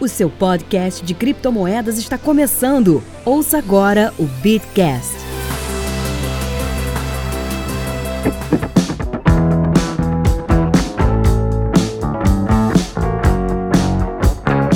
[0.00, 3.02] O seu podcast de criptomoedas está começando.
[3.24, 5.12] Ouça agora o Bitcast.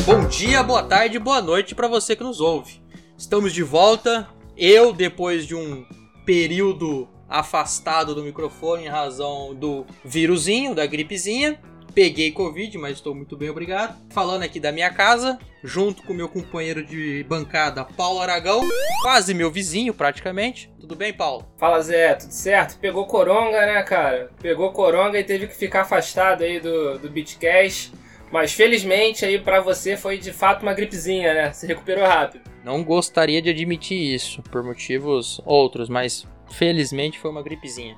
[0.04, 2.82] Bom dia, boa tarde, boa noite para você que nos ouve.
[3.16, 4.28] Estamos de volta.
[4.56, 5.86] Eu, depois de um
[6.26, 11.60] período afastado do microfone em razão do vírusinho, da gripezinha,
[11.94, 13.96] Peguei Covid, mas estou muito bem, obrigado.
[14.10, 18.62] Falando aqui da minha casa, junto com meu companheiro de bancada, Paulo Aragão,
[19.02, 20.72] quase meu vizinho praticamente.
[20.80, 21.46] Tudo bem, Paulo?
[21.58, 22.78] Fala Zé, tudo certo?
[22.78, 24.30] Pegou coronga, né, cara?
[24.40, 27.92] Pegou coronga e teve que ficar afastado aí do, do Bitcash.
[28.32, 31.52] Mas felizmente aí para você foi de fato uma gripezinha, né?
[31.52, 32.50] Se recuperou rápido.
[32.64, 37.96] Não gostaria de admitir isso, por motivos outros, mas Felizmente foi uma gripezinha.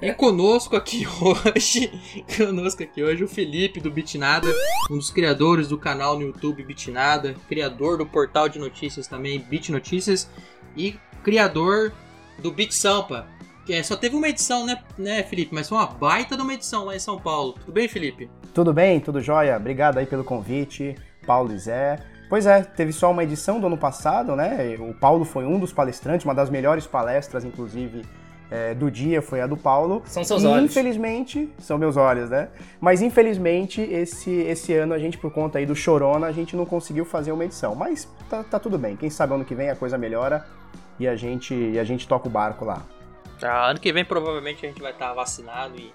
[0.00, 1.92] e conosco aqui hoje,
[2.36, 4.48] conosco aqui hoje o Felipe do Bitnada,
[4.90, 9.72] um dos criadores do canal no YouTube Bitnada, criador do portal de notícias também Bit
[9.72, 10.30] Notícias
[10.76, 11.92] e criador
[12.38, 13.26] do Bit Sampa.
[13.68, 15.54] É, só teve uma edição, né, né, Felipe?
[15.54, 17.54] Mas foi uma baita de uma edição lá em São Paulo.
[17.54, 18.30] Tudo bem, Felipe?
[18.52, 19.56] Tudo bem, tudo jóia.
[19.56, 20.94] Obrigado aí pelo convite,
[21.26, 21.98] Paulo e Zé.
[22.34, 24.76] Pois é, teve só uma edição do ano passado, né?
[24.80, 28.04] O Paulo foi um dos palestrantes, uma das melhores palestras, inclusive,
[28.50, 30.02] é, do dia foi a do Paulo.
[30.04, 30.72] São seus e, olhos.
[30.72, 32.48] Infelizmente, são meus olhos, né?
[32.80, 36.66] Mas infelizmente, esse, esse ano a gente, por conta aí do Chorona, a gente não
[36.66, 37.76] conseguiu fazer uma edição.
[37.76, 38.96] Mas tá, tá tudo bem.
[38.96, 40.44] Quem sabe ano que vem a coisa melhora
[40.98, 42.82] e a gente, e a gente toca o barco lá.
[43.38, 45.94] Tá, ano que vem provavelmente a gente vai estar vacinado e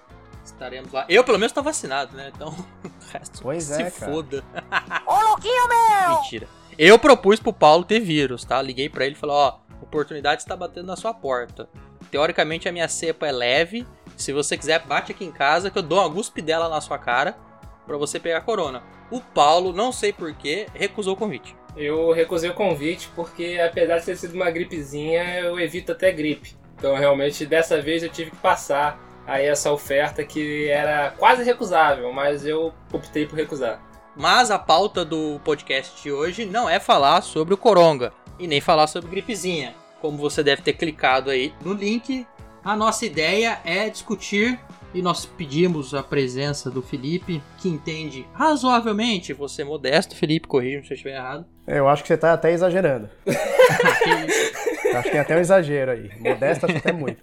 [0.60, 1.06] estaremos lá.
[1.08, 2.30] Eu, pelo menos, tô vacinado, né?
[2.34, 2.48] Então,
[2.84, 4.12] o resto pois se é, cara.
[4.12, 4.44] foda.
[5.06, 6.16] Ô, louquinho meu!
[6.16, 6.46] Mentira.
[6.78, 8.60] Eu propus pro Paulo ter vírus, tá?
[8.60, 11.68] Liguei para ele e falei, ó, oportunidade está batendo na sua porta.
[12.10, 13.86] Teoricamente a minha cepa é leve.
[14.16, 16.98] Se você quiser, bate aqui em casa que eu dou uma guspe dela na sua
[16.98, 17.36] cara
[17.86, 18.82] para você pegar corona.
[19.10, 21.56] O Paulo, não sei porquê, recusou o convite.
[21.76, 26.54] Eu recusei o convite porque, apesar de ter sido uma gripezinha, eu evito até gripe.
[26.76, 28.98] Então, realmente, dessa vez eu tive que passar
[29.30, 33.80] aí essa oferta que era quase recusável, mas eu optei por recusar.
[34.16, 38.60] Mas a pauta do podcast de hoje não é falar sobre o coronga e nem
[38.60, 39.74] falar sobre gripezinha.
[40.00, 42.26] Como você deve ter clicado aí no link,
[42.64, 44.58] a nossa ideia é discutir
[44.92, 50.90] e nós pedimos a presença do Felipe, que entende razoavelmente, você modesto, Felipe, corrija se
[50.90, 51.46] eu estiver errado.
[51.68, 53.08] Eu acho que você tá até exagerando.
[54.96, 56.10] acho que tem até um exagero aí.
[56.18, 57.22] Modesto acho até muito.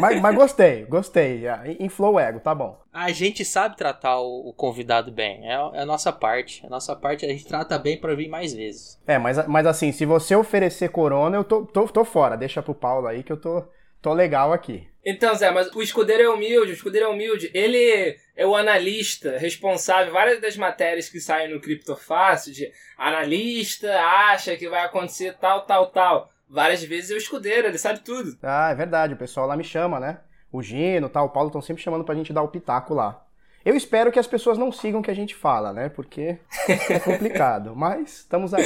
[0.00, 1.44] Mas, mas gostei, gostei.
[1.80, 2.80] Inflou o ego, tá bom.
[2.92, 5.48] A gente sabe tratar o, convidado bem.
[5.48, 6.64] É, é, a nossa parte.
[6.66, 9.00] A nossa parte a gente trata bem para vir mais vezes.
[9.06, 12.36] É, mas, mas assim, se você oferecer corona, eu tô, tô, tô fora.
[12.36, 13.64] Deixa pro Paulo aí que eu tô,
[14.00, 14.88] tô legal aqui.
[15.04, 17.50] Então, Zé, mas o escudeiro é humilde, o escudeiro é humilde.
[17.54, 20.12] Ele é o analista responsável.
[20.12, 25.86] Várias das matérias que saem no Criptofácil, de analista acha que vai acontecer tal, tal,
[25.86, 26.30] tal.
[26.48, 28.36] Várias vezes é o escudeiro, ele sabe tudo.
[28.42, 29.14] Ah, é verdade.
[29.14, 30.18] O pessoal lá me chama, né?
[30.50, 33.24] O Gino, tal, o Paulo estão sempre chamando pra gente dar o pitaco lá.
[33.64, 35.88] Eu espero que as pessoas não sigam o que a gente fala, né?
[35.90, 36.38] Porque
[36.88, 37.76] é complicado.
[37.76, 38.64] mas estamos aí.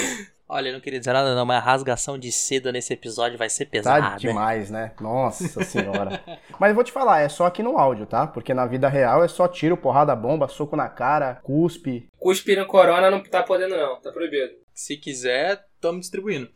[0.49, 3.49] Olha, eu não queria dizer nada não, mas a rasgação de seda nesse episódio vai
[3.49, 4.11] ser pesada.
[4.11, 4.93] Tá demais, né?
[5.01, 6.23] Nossa senhora.
[6.61, 8.27] mas eu vou te falar, é só aqui no áudio, tá?
[8.27, 12.07] Porque na vida real é só tiro, porrada, bomba, soco na cara, cuspe.
[12.19, 14.53] Cuspe no corona não tá podendo não, tá proibido.
[14.75, 16.51] Se quiser, estamos distribuindo.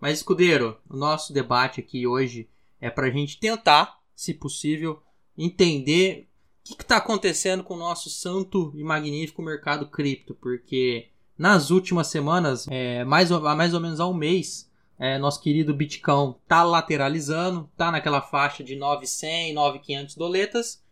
[0.00, 2.48] Mas, escudeiro, o nosso debate aqui hoje
[2.80, 5.02] é pra gente tentar, se possível,
[5.36, 6.26] entender
[6.70, 12.06] o que está acontecendo com o nosso santo e magnífico mercado cripto, porque nas últimas
[12.06, 16.62] semanas, é, mais, ou, mais ou menos há um mês, é, nosso querido Bitcoin tá
[16.62, 20.82] lateralizando, tá naquela faixa de 900, 9,500 doletas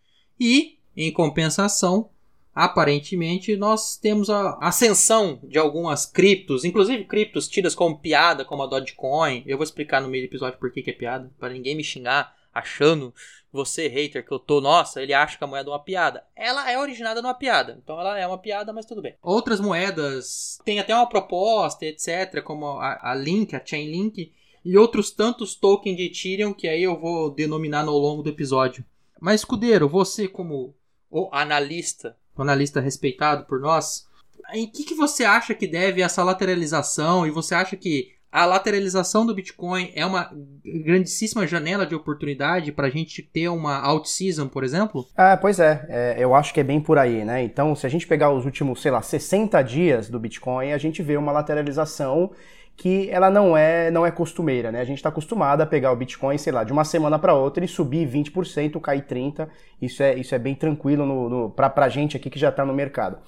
[0.41, 2.11] e, em compensação,
[2.59, 8.67] aparentemente nós temos a ascensão de algumas criptos, inclusive criptos tidas como piada, como a
[8.67, 9.45] Dogecoin.
[9.47, 11.85] Eu vou explicar no meio do episódio por que, que é piada, para ninguém me
[11.85, 13.15] xingar achando
[13.53, 16.25] você, hater, que eu tô, nossa, ele acha que a moeda é uma piada.
[16.35, 17.79] Ela é originada numa piada.
[17.81, 19.15] Então ela é uma piada, mas tudo bem.
[19.23, 24.33] Outras moedas têm até uma proposta, etc., como a, a Link, a Chainlink,
[24.65, 28.85] e outros tantos tokens de Ethereum que aí eu vou denominar ao longo do episódio.
[29.21, 30.75] Mas, Escudeiro, você como
[31.09, 34.07] o analista, o analista respeitado por nós,
[34.53, 37.27] em que, que você acha que deve essa lateralização?
[37.27, 40.31] E você acha que a lateralização do Bitcoin é uma
[40.65, 45.07] grandíssima janela de oportunidade para a gente ter uma out-season, por exemplo?
[45.17, 47.43] Ah, pois é, é, eu acho que é bem por aí, né?
[47.43, 51.03] Então, se a gente pegar os últimos, sei lá, 60 dias do Bitcoin, a gente
[51.03, 52.31] vê uma lateralização
[52.79, 54.81] que ela não é não é costumeira, né?
[54.81, 57.65] A gente está acostumado a pegar o Bitcoin, sei lá, de uma semana para outra
[57.65, 59.49] e subir 20%, cair 30%.
[59.83, 62.65] Isso é, isso é bem tranquilo no, no, para a gente aqui que já está
[62.65, 63.19] no mercado.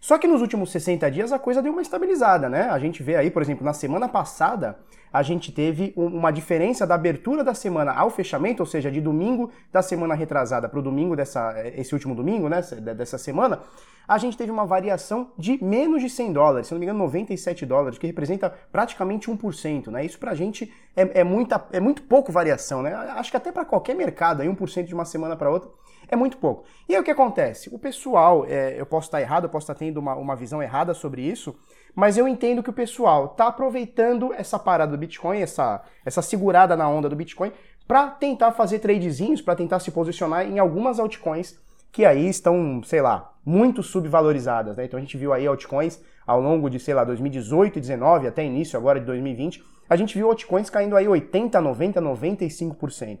[0.00, 2.62] Só que nos últimos 60 dias a coisa deu uma estabilizada, né?
[2.70, 4.78] A gente vê aí, por exemplo, na semana passada,
[5.12, 9.50] a gente teve uma diferença da abertura da semana ao fechamento, ou seja, de domingo
[9.70, 12.62] da semana retrasada para o domingo dessa, esse último domingo, né,
[12.96, 13.60] dessa semana,
[14.08, 17.66] a gente teve uma variação de menos de 100 dólares, se não me engano 97
[17.66, 20.04] dólares, que representa praticamente 1%, né?
[20.04, 22.92] Isso pra gente é, é, muita, é muito pouco variação, né?
[22.92, 25.70] Acho que até para qualquer mercado, aí 1% de uma semana para outra,
[26.10, 26.64] é muito pouco.
[26.88, 27.72] E aí o que acontece?
[27.72, 30.92] O pessoal, é, eu posso estar errado, eu posso estar tendo uma, uma visão errada
[30.92, 31.56] sobre isso,
[31.94, 36.76] mas eu entendo que o pessoal está aproveitando essa parada do Bitcoin, essa, essa segurada
[36.76, 37.52] na onda do Bitcoin,
[37.86, 41.58] para tentar fazer tradezinhos, para tentar se posicionar em algumas altcoins
[41.92, 44.76] que aí estão, sei lá, muito subvalorizadas.
[44.76, 44.84] Né?
[44.84, 48.44] Então a gente viu aí altcoins ao longo de, sei lá, 2018 e 2019 até
[48.44, 53.18] início agora de 2020, a gente viu altcoins caindo aí 80, 90, 95%.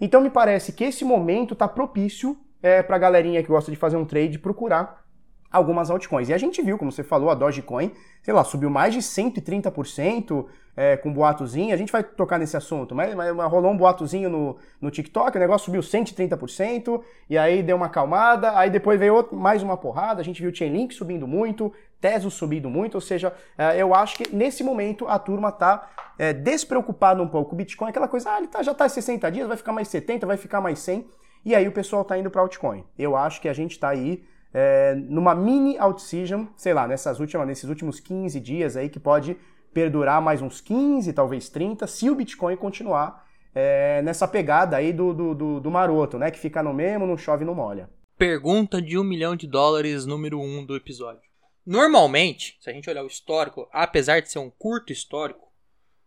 [0.00, 3.76] Então me parece que esse momento está propício é, para a galerinha que gosta de
[3.76, 5.04] fazer um trade procurar
[5.50, 6.28] algumas altcoins.
[6.28, 7.90] E a gente viu, como você falou, a Dogecoin,
[8.22, 10.46] sei lá, subiu mais de 130%
[10.76, 11.74] é, com boatozinho.
[11.74, 15.40] A gente vai tocar nesse assunto, mas, mas, rolou um boatozinho no, no TikTok, o
[15.40, 20.20] negócio subiu 130%, e aí deu uma acalmada, aí depois veio outro, mais uma porrada,
[20.20, 24.16] a gente viu o Chainlink subindo muito, Tesos subindo muito, ou seja, é, eu acho
[24.16, 27.54] que nesse momento a turma está é, despreocupada um pouco.
[27.54, 29.88] O Bitcoin é aquela coisa, ah, ele tá, já está 60 dias, vai ficar mais
[29.88, 31.06] 70, vai ficar mais 100,
[31.44, 32.84] e aí o pessoal está indo para altcoin.
[32.98, 37.46] Eu acho que a gente está aí é, numa mini out-season, sei lá, nessas últimas,
[37.46, 39.36] nesses últimos 15 dias aí, que pode
[39.72, 45.12] perdurar mais uns 15, talvez 30, se o Bitcoin continuar é, nessa pegada aí do,
[45.12, 46.30] do, do, do, maroto, né?
[46.30, 47.88] Que fica no mesmo, não chove, não molha.
[48.16, 51.27] Pergunta de um milhão de dólares, número um do episódio.
[51.68, 55.52] Normalmente, se a gente olhar o histórico, apesar de ser um curto histórico,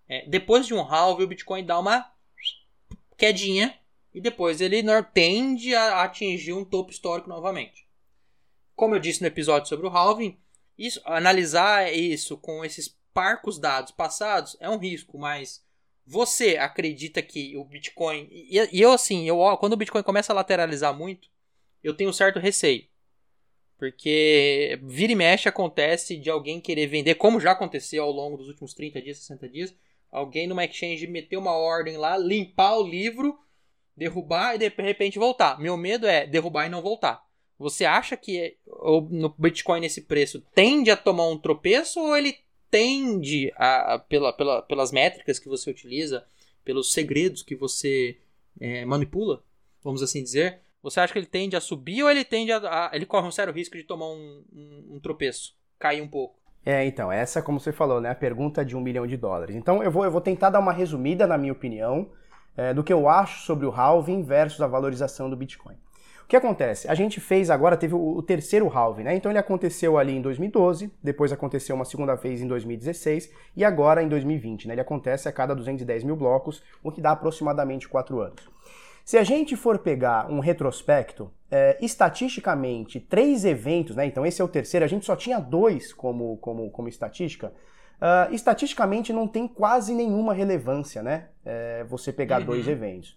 [0.09, 2.11] é, depois de um halve o Bitcoin dá uma
[3.15, 3.79] quedinha
[4.11, 4.81] e depois ele
[5.13, 7.87] tende a atingir um topo histórico novamente.
[8.75, 10.35] Como eu disse no episódio sobre o halving,
[10.75, 15.63] isso, analisar isso com esses parcos dados passados é um risco, mas
[16.03, 18.27] você acredita que o Bitcoin.
[18.31, 21.29] E, e eu, assim, eu, quando o Bitcoin começa a lateralizar muito,
[21.83, 22.89] eu tenho um certo receio.
[23.81, 28.47] Porque vira e mexe acontece de alguém querer vender, como já aconteceu ao longo dos
[28.47, 29.75] últimos 30 dias, 60 dias,
[30.11, 33.39] alguém numa exchange meter uma ordem lá, limpar o livro,
[33.97, 35.59] derrubar e de repente voltar.
[35.59, 37.25] Meu medo é derrubar e não voltar.
[37.57, 38.55] Você acha que
[39.09, 42.37] no Bitcoin nesse preço tende a tomar um tropeço ou ele
[42.69, 46.23] tende a, a pela, pela, pelas métricas que você utiliza,
[46.63, 48.15] pelos segredos que você
[48.59, 49.43] é, manipula,
[49.83, 52.91] vamos assim dizer, você acha que ele tende a subir ou ele tende a, a
[52.93, 56.39] ele corre um sério risco de tomar um, um, um tropeço, cair um pouco?
[56.65, 59.55] É, então, essa, como você falou, né, a pergunta de um milhão de dólares.
[59.55, 62.11] Então, eu vou, eu vou tentar dar uma resumida, na minha opinião,
[62.55, 65.75] é, do que eu acho sobre o halving versus a valorização do Bitcoin
[66.31, 66.89] que acontece?
[66.89, 69.13] A gente fez agora, teve o, terceiro halving, né?
[69.13, 74.01] Então ele aconteceu ali em 2012, depois aconteceu uma segunda vez em 2016 e agora
[74.01, 74.73] em 2020, né?
[74.73, 78.49] Ele acontece a cada 210 mil blocos, o que dá aproximadamente 4 anos.
[79.03, 84.05] Se a gente for pegar um retrospecto, é, estatisticamente, três eventos, né?
[84.05, 87.53] Então esse é o terceiro, a gente só tinha dois como, como, como estatística.
[88.01, 91.27] Uh, estatisticamente não tem quase nenhuma relevância, né?
[91.45, 92.47] É, você pegar uhum.
[92.47, 93.15] dois eventos.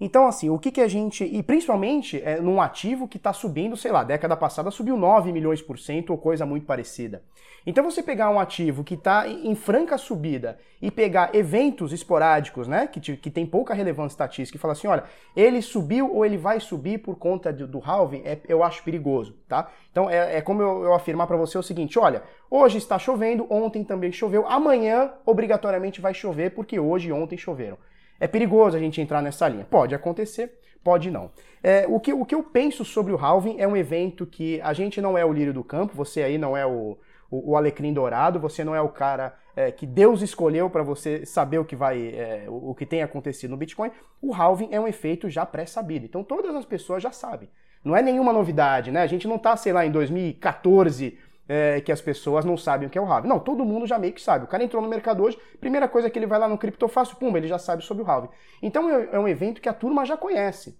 [0.00, 1.24] Então, assim, o que, que a gente.
[1.24, 5.60] E principalmente é, num ativo que está subindo, sei lá, década passada subiu 9 milhões
[5.60, 7.22] por cento ou coisa muito parecida.
[7.66, 12.86] Então, você pegar um ativo que está em franca subida e pegar eventos esporádicos, né,
[12.86, 15.04] que, que tem pouca relevância estatística, e falar assim: olha,
[15.36, 19.36] ele subiu ou ele vai subir por conta do, do halving, é, eu acho perigoso,
[19.46, 19.70] tá?
[19.92, 23.46] Então, é, é como eu, eu afirmar para você o seguinte: olha, hoje está chovendo,
[23.50, 27.76] ontem também choveu, amanhã obrigatoriamente vai chover, porque hoje e ontem choveram.
[28.20, 29.66] É perigoso a gente entrar nessa linha.
[29.68, 31.30] Pode acontecer, pode não.
[31.62, 34.72] É, o, que, o que eu penso sobre o halving é um evento que a
[34.74, 36.98] gente não é o lírio do campo, você aí não é o,
[37.30, 41.24] o, o alecrim dourado, você não é o cara é, que Deus escolheu para você
[41.24, 43.90] saber o que vai, é, o, o que tem acontecido no Bitcoin.
[44.20, 46.04] O halving é um efeito já pré-sabido.
[46.04, 47.48] Então todas as pessoas já sabem.
[47.82, 49.00] Não é nenhuma novidade, né?
[49.00, 51.18] A gente não tá, sei lá, em 2014
[51.52, 53.26] é, que as pessoas não sabem o que é o halving.
[53.26, 54.44] Não, todo mundo já meio que sabe.
[54.44, 57.36] O cara entrou no mercado hoje, primeira coisa que ele vai lá no Criptofácil, pum,
[57.36, 58.28] ele já sabe sobre o halving.
[58.62, 60.78] Então é, é um evento que a turma já conhece.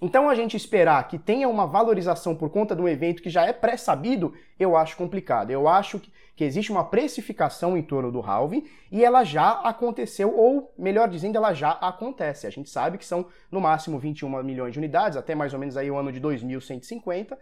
[0.00, 3.44] Então a gente esperar que tenha uma valorização por conta de um evento que já
[3.44, 5.50] é pré-sabido, eu acho complicado.
[5.50, 10.32] Eu acho que, que, existe uma precificação em torno do halving e ela já aconteceu,
[10.32, 12.46] ou melhor dizendo, ela já acontece.
[12.46, 15.76] A gente sabe que são no máximo 21 milhões de unidades, até mais ou menos
[15.76, 17.36] aí o ano de 2150.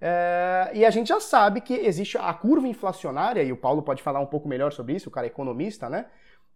[0.00, 4.02] É, e a gente já sabe que existe a curva inflacionária, e o Paulo pode
[4.02, 6.06] falar um pouco melhor sobre isso, o cara é economista, né?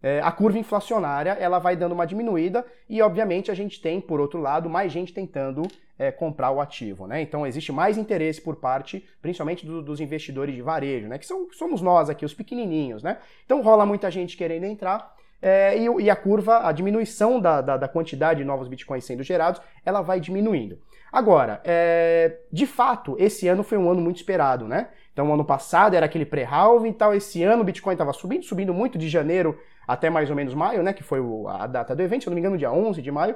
[0.03, 4.19] É, a curva inflacionária ela vai dando uma diminuída e, obviamente, a gente tem, por
[4.19, 5.61] outro lado, mais gente tentando
[6.01, 7.05] é, comprar o ativo.
[7.05, 7.21] Né?
[7.21, 11.19] Então existe mais interesse por parte, principalmente do, dos investidores de varejo, né?
[11.19, 13.03] que são, somos nós aqui, os pequenininhos.
[13.03, 13.19] Né?
[13.45, 15.13] Então rola muita gente querendo entrar.
[15.39, 19.23] É, e, e, a curva, a diminuição da, da, da, quantidade de novos bitcoins sendo
[19.23, 20.77] gerados, ela vai diminuindo.
[21.11, 24.89] Agora, é, de fato, esse ano foi um ano muito esperado, né?
[25.11, 28.73] Então, ano passado era aquele pré-halving e tal, esse ano o Bitcoin estava subindo, subindo
[28.73, 30.93] muito de janeiro até mais ou menos maio, né?
[30.93, 33.35] Que foi a data do evento, se eu não me engano, dia 11 de maio.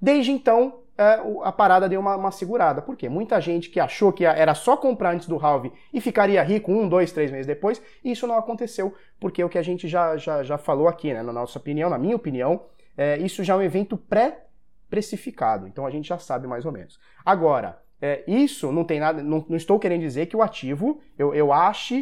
[0.00, 2.80] Desde então, é, a parada deu uma, uma, segurada.
[2.80, 3.08] Por quê?
[3.08, 6.88] Muita gente que achou que era só comprar antes do halving e ficaria rico um,
[6.88, 10.42] dois, três meses depois, e isso não aconteceu, porque o que a gente já, já,
[10.42, 12.62] já falou aqui, né, na nossa opinião, na minha opinião,
[12.96, 13.96] é, isso já é um evento
[14.88, 16.98] pré-precificado, então a gente já sabe mais ou menos.
[17.24, 21.34] Agora, é, isso não tem nada, não, não, estou querendo dizer que o ativo, eu,
[21.34, 21.50] eu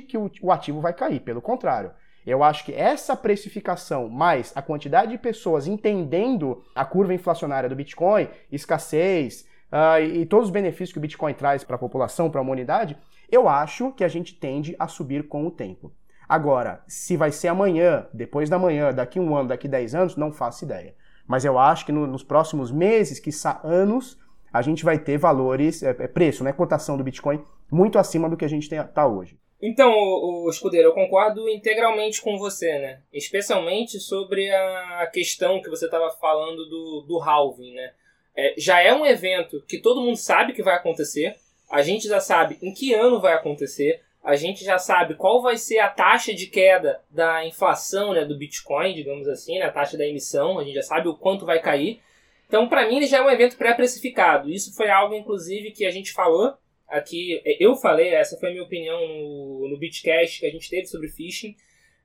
[0.07, 1.93] que o, o ativo vai cair, pelo contrário.
[2.27, 7.77] Eu acho que essa precificação, mais a quantidade de pessoas entendendo a curva inflacionária do
[7.77, 12.41] Bitcoin, escassez uh, e todos os benefícios que o Bitcoin traz para a população, para
[12.41, 12.97] a humanidade,
[13.31, 15.93] eu acho que a gente tende a subir com o tempo.
[16.27, 20.33] Agora, se vai ser amanhã, depois da manhã, daqui um ano, daqui dez anos, não
[20.33, 20.95] faço ideia.
[21.27, 24.19] Mas eu acho que no, nos próximos meses, quiçá anos,
[24.53, 28.37] a gente vai ter valores, é, é preço, né, cotação do Bitcoin muito acima do
[28.37, 29.39] que a gente está hoje.
[29.61, 33.01] Então, o, o Escudeiro, eu concordo integralmente com você, né?
[33.13, 37.93] Especialmente sobre a questão que você estava falando do, do halving, né?
[38.37, 41.37] É, já é um evento que todo mundo sabe que vai acontecer,
[41.71, 45.59] a gente já sabe em que ano vai acontecer, a gente já sabe qual vai
[45.59, 49.99] ser a taxa de queda da inflação né, do Bitcoin, digamos assim, né, a taxa
[49.99, 52.01] da emissão, a gente já sabe o quanto vai cair.
[52.49, 54.51] Então, para mim, ele já é um evento pré-precificado.
[54.51, 56.55] Isso foi algo, inclusive, que a gente falou
[56.89, 60.87] aqui, eu falei, essa foi a minha opinião no, no Bitcast que a gente teve
[60.87, 61.55] sobre phishing.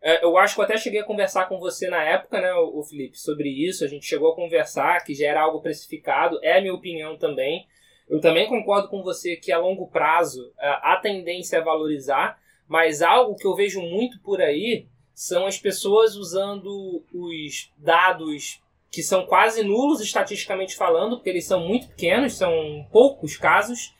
[0.02, 2.84] É, eu acho que eu até cheguei a conversar com você na época, né, o
[2.84, 3.86] Felipe, sobre isso.
[3.86, 6.38] A gente chegou a conversar que já era algo precificado.
[6.44, 7.66] É a minha opinião também.
[8.10, 13.02] Eu também concordo com você que a longo prazo é, a tendência é valorizar, mas
[13.02, 18.62] algo que eu vejo muito por aí são as pessoas usando os dados
[18.92, 23.94] que são quase nulos estatisticamente falando, porque eles são muito pequenos, são poucos casos,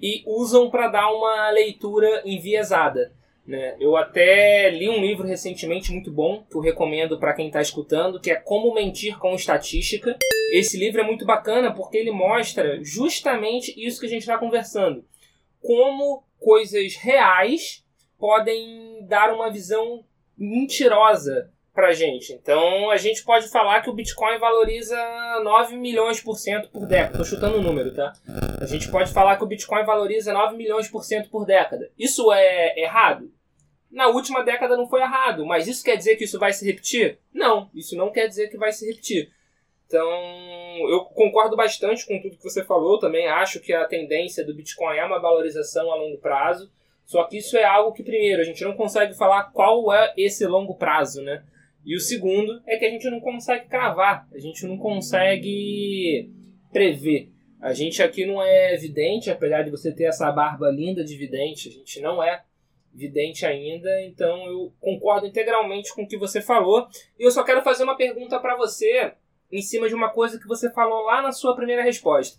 [0.00, 3.12] e usam para dar uma leitura enviesada.
[3.46, 3.76] Né?
[3.78, 8.20] Eu até li um livro recentemente muito bom, que eu recomendo para quem está escutando,
[8.20, 10.16] que é Como Mentir com Estatística.
[10.52, 15.04] Esse livro é muito bacana porque ele mostra justamente isso que a gente está conversando.
[15.60, 17.84] Como coisas reais
[18.18, 20.04] podem dar uma visão
[20.36, 22.32] mentirosa pra gente.
[22.32, 24.96] Então a gente pode falar que o Bitcoin valoriza
[25.42, 27.18] 9 milhões por cento por década.
[27.18, 28.12] Tô chutando o número, tá?
[28.60, 31.90] A gente pode falar que o Bitcoin valoriza 9 milhões por cento por década.
[31.98, 33.30] Isso é errado?
[33.90, 37.18] Na última década não foi errado, mas isso quer dizer que isso vai se repetir?
[37.32, 39.30] Não, isso não quer dizer que vai se repetir.
[39.86, 40.10] Então,
[40.90, 44.96] eu concordo bastante com tudo que você falou, também acho que a tendência do Bitcoin
[44.96, 46.70] é uma valorização a longo prazo.
[47.04, 50.44] Só que isso é algo que, primeiro, a gente não consegue falar qual é esse
[50.46, 51.44] longo prazo, né?
[51.84, 56.30] E o segundo é que a gente não consegue cravar, a gente não consegue
[56.72, 57.30] prever.
[57.60, 61.68] A gente aqui não é vidente, apesar de você ter essa barba linda de vidente,
[61.68, 62.42] a gente não é
[62.92, 66.86] vidente ainda, então eu concordo integralmente com o que você falou.
[67.18, 69.12] E eu só quero fazer uma pergunta para você
[69.50, 72.38] em cima de uma coisa que você falou lá na sua primeira resposta.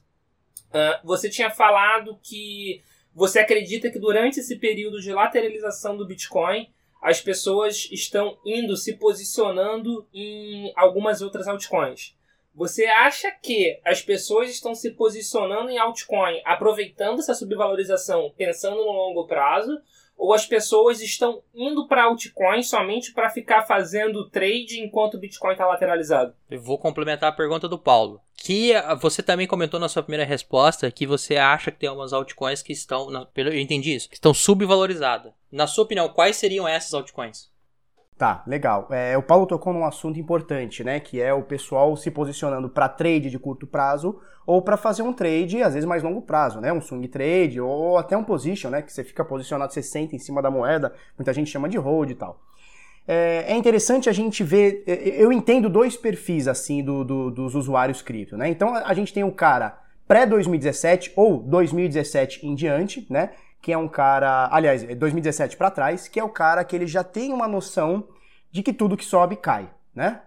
[0.69, 2.81] Uh, você tinha falado que
[3.13, 6.67] você acredita que durante esse período de lateralização do Bitcoin
[7.05, 12.15] as pessoas estão indo, se posicionando em algumas outras altcoins.
[12.55, 18.91] Você acha que as pessoas estão se posicionando em altcoin, aproveitando essa subvalorização, pensando no
[18.91, 19.79] longo prazo?
[20.17, 25.51] Ou as pessoas estão indo para altcoin somente para ficar fazendo trade enquanto o Bitcoin
[25.51, 26.33] está lateralizado?
[26.49, 28.19] Eu vou complementar a pergunta do Paulo.
[28.35, 32.13] Que ah, você também comentou na sua primeira resposta que você acha que tem algumas
[32.13, 35.33] altcoins que estão, eu entendi isso, que estão subvalorizadas.
[35.55, 37.49] Na sua opinião, quais seriam essas altcoins?
[38.17, 38.89] Tá, legal.
[38.91, 40.99] É, o Paulo tocou num assunto importante, né?
[40.99, 45.13] Que é o pessoal se posicionando para trade de curto prazo ou para fazer um
[45.13, 46.73] trade, às vezes mais longo prazo, né?
[46.73, 48.81] Um swing trade ou até um position, né?
[48.81, 52.11] Que você fica posicionado, você senta em cima da moeda, muita gente chama de hold
[52.11, 52.37] e tal.
[53.07, 54.83] É, é interessante a gente ver.
[54.85, 58.49] É, eu entendo dois perfis assim do, do, dos usuários cripto, né?
[58.49, 63.31] Então a gente tem o cara pré-2017 ou 2017 em diante, né?
[63.65, 67.03] Que é um cara, aliás, 2017 para trás, que é o cara que ele já
[67.03, 68.07] tem uma noção
[68.51, 70.21] de que tudo que sobe cai, né?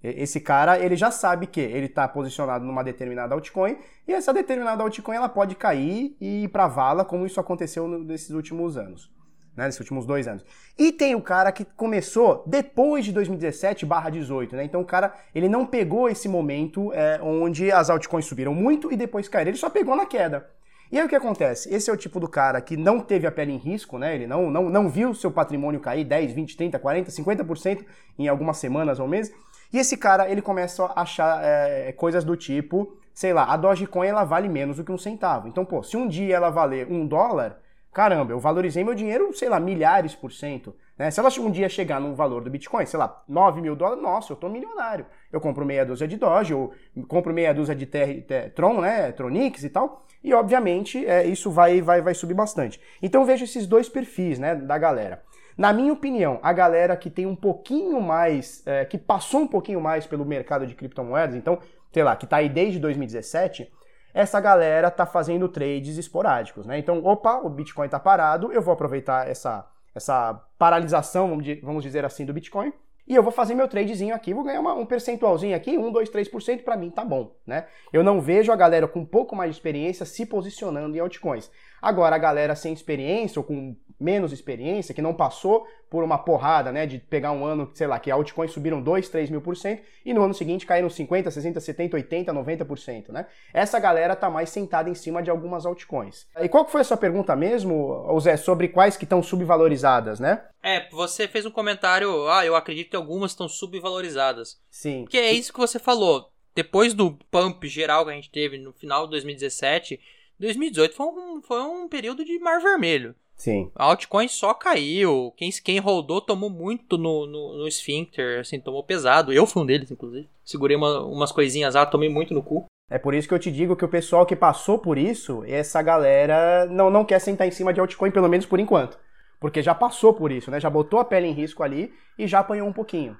[0.00, 4.84] Esse cara, ele já sabe que ele está posicionado numa determinada altcoin e essa determinada
[4.84, 9.10] altcoin ela pode cair e ir para vala, como isso aconteceu nesses últimos anos.
[9.56, 10.44] né, nesses últimos dois anos.
[10.78, 14.64] E tem o cara que começou depois de 2017 barra 18, né?
[14.64, 18.96] Então o cara, ele não pegou esse momento é, onde as altcoins subiram muito e
[18.96, 20.48] depois caíram, ele só pegou na queda.
[20.94, 21.74] E aí o que acontece?
[21.74, 24.14] Esse é o tipo do cara que não teve a pele em risco, né?
[24.14, 27.84] Ele não, não, não viu seu patrimônio cair 10, 20, 30, 40, 50%
[28.16, 29.34] em algumas semanas ou meses.
[29.72, 34.06] E esse cara, ele começa a achar é, coisas do tipo, sei lá, a Dogecoin
[34.06, 35.48] ela vale menos do que um centavo.
[35.48, 37.58] Então, pô, se um dia ela valer um dólar,
[37.92, 40.76] caramba, eu valorizei meu dinheiro, sei lá, milhares por cento.
[40.96, 41.10] Né?
[41.10, 44.32] Se ela um dia chegar num valor do Bitcoin, sei lá, 9 mil dólares, nossa,
[44.32, 45.06] eu tô milionário.
[45.34, 46.72] Eu compro meia dúzia de Doge, ou
[47.08, 51.50] compro meia dúzia de ter, ter, Tron, né, Tronix e tal, e obviamente é, isso
[51.50, 52.80] vai, vai, vai subir bastante.
[53.02, 55.22] Então vejo esses dois perfis, né, da galera.
[55.56, 59.80] Na minha opinião, a galera que tem um pouquinho mais, é, que passou um pouquinho
[59.80, 61.58] mais pelo mercado de criptomoedas, então,
[61.92, 63.70] sei lá, que está aí desde 2017,
[64.12, 66.78] essa galera tá fazendo trades esporádicos, né?
[66.78, 72.24] Então, opa, o Bitcoin está parado, eu vou aproveitar essa, essa paralisação, vamos dizer assim,
[72.24, 72.72] do Bitcoin,
[73.06, 76.10] e eu vou fazer meu tradezinho aqui, vou ganhar uma, um percentualzinho aqui, 1, 2,
[76.10, 77.66] 3%, para mim tá bom, né?
[77.92, 81.50] Eu não vejo a galera com um pouco mais de experiência se posicionando em altcoins.
[81.84, 86.72] Agora, a galera sem experiência ou com menos experiência, que não passou por uma porrada,
[86.72, 89.82] né, de pegar um ano, sei lá, que altcoins subiram 2, 3 mil por cento
[90.04, 93.26] e no ano seguinte caíram 50, 60, 70, 80, 90%, né?
[93.52, 96.26] Essa galera tá mais sentada em cima de algumas altcoins.
[96.40, 100.42] E qual que foi a sua pergunta mesmo, Zé, sobre quais que estão subvalorizadas, né?
[100.62, 104.58] É, você fez um comentário, ah, eu acredito que algumas estão subvalorizadas.
[104.70, 105.04] Sim.
[105.04, 106.30] Que é isso que você falou.
[106.54, 110.00] Depois do pump geral que a gente teve no final de 2017,
[110.44, 113.14] 2018 foi um, foi um período de mar vermelho.
[113.36, 113.70] Sim.
[113.74, 115.32] A altcoin só caiu.
[115.36, 119.32] Quem, quem rodou tomou muito no, no, no Sphincter, assim, tomou pesado.
[119.32, 120.28] Eu fui um deles, inclusive.
[120.44, 122.64] Segurei uma, umas coisinhas lá, tomei muito no cu.
[122.88, 125.82] É por isso que eu te digo que o pessoal que passou por isso, essa
[125.82, 128.98] galera não, não quer sentar em cima de altcoin, pelo menos por enquanto.
[129.40, 130.60] Porque já passou por isso, né?
[130.60, 133.16] Já botou a pele em risco ali e já apanhou um pouquinho.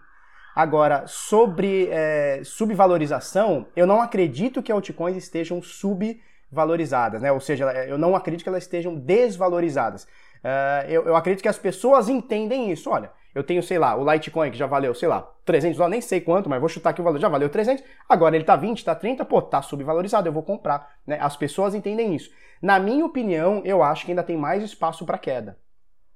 [0.54, 7.30] Agora, sobre é, subvalorização, eu não acredito que altcoins estejam subvalorizadas valorizadas, né?
[7.32, 10.04] Ou seja, eu não acredito que elas estejam desvalorizadas.
[10.44, 12.90] Uh, eu, eu, acredito que as pessoas entendem isso.
[12.90, 16.00] Olha, eu tenho, sei lá, o Litecoin que já valeu, sei lá, 300 dólares, nem
[16.02, 18.84] sei quanto, mas vou chutar que o valor já valeu 300, agora ele tá 20,
[18.84, 20.96] tá 30, pô, tá subvalorizado, eu vou comprar.
[21.06, 21.18] Né?
[21.20, 22.30] As pessoas entendem isso.
[22.60, 25.58] Na minha opinião, eu acho que ainda tem mais espaço para queda.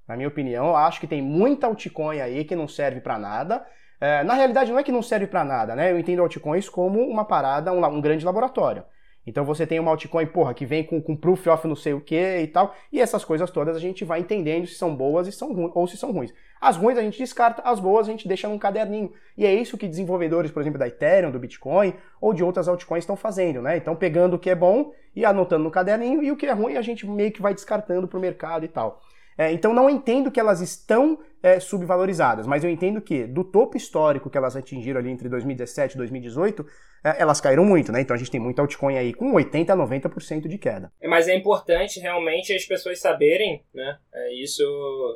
[0.06, 3.66] Na minha opinião, eu acho que tem muita altcoin aí que não serve para nada.
[3.96, 5.90] Uh, na realidade, não é que não serve para nada, né?
[5.90, 8.84] Eu entendo altcoins como uma parada, um, um grande laboratório.
[9.28, 12.00] Então você tem uma altcoin, porra, que vem com, com proof of não sei o
[12.00, 15.32] que e tal, e essas coisas todas a gente vai entendendo se são boas e
[15.32, 16.32] são ou se são ruins.
[16.60, 19.12] As ruins a gente descarta, as boas a gente deixa num caderninho.
[19.36, 23.04] E é isso que desenvolvedores, por exemplo, da Ethereum, do Bitcoin ou de outras altcoins
[23.04, 23.76] estão fazendo, né?
[23.76, 26.76] Então pegando o que é bom e anotando no caderninho, e o que é ruim
[26.76, 29.00] a gente meio que vai descartando pro mercado e tal.
[29.38, 33.76] É, então não entendo que elas estão é, subvalorizadas, mas eu entendo que do topo
[33.76, 36.66] histórico que elas atingiram ali entre 2017 e 2018,
[37.04, 38.00] é, elas caíram muito, né?
[38.00, 40.90] Então a gente tem muito altcoin aí com 80 a 90% de queda.
[41.00, 43.98] É, mas é importante realmente as pessoas saberem, né?
[44.12, 44.62] É, isso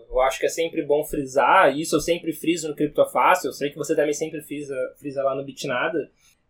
[0.08, 3.70] eu acho que é sempre bom frisar, isso eu sempre friso no Criptofácil, eu sei
[3.70, 5.98] que você também sempre frisa, frisa lá no Bitnada,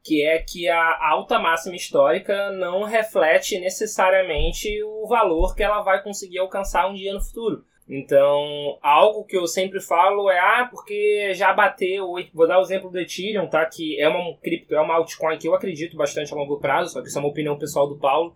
[0.03, 6.03] que é que a alta máxima histórica não reflete necessariamente o valor que ela vai
[6.03, 7.65] conseguir alcançar um dia no futuro.
[7.89, 12.91] Então, algo que eu sempre falo é, ah, porque já bateu, vou dar o exemplo
[12.91, 13.67] do Ethereum, tá?
[13.67, 17.03] Que é uma cripto, é uma altcoin que eu acredito bastante a longo prazo, só
[17.03, 18.35] que isso é uma opinião pessoal do Paulo.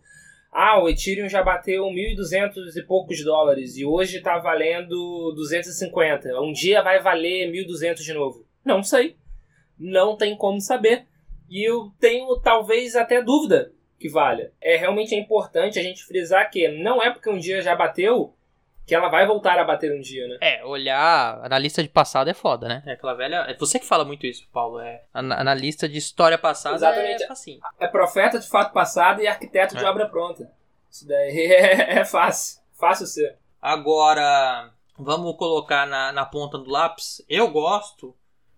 [0.52, 6.40] Ah, o Ethereum já bateu 1.200 e poucos dólares e hoje está valendo 250.
[6.40, 8.46] Um dia vai valer 1.200 de novo.
[8.64, 9.16] Não sei.
[9.78, 11.06] Não tem como saber.
[11.48, 14.52] E eu tenho talvez até dúvida que valha.
[14.60, 18.34] É realmente é importante a gente frisar que não é porque um dia já bateu
[18.86, 20.38] que ela vai voltar a bater um dia, né?
[20.40, 22.82] É, olhar na lista de passado é foda, né?
[22.86, 23.44] É aquela velha.
[23.48, 24.78] É você que fala muito isso, Paulo.
[24.78, 27.24] É na lista de história passada Exatamente.
[27.24, 27.58] é assim.
[27.80, 29.80] É profeta de fato passado e arquiteto é.
[29.80, 30.48] de obra pronta.
[30.88, 32.62] Isso daí é, é fácil.
[32.74, 33.36] Fácil ser.
[33.60, 37.24] Agora, vamos colocar na, na ponta do lápis.
[37.28, 38.14] Eu gosto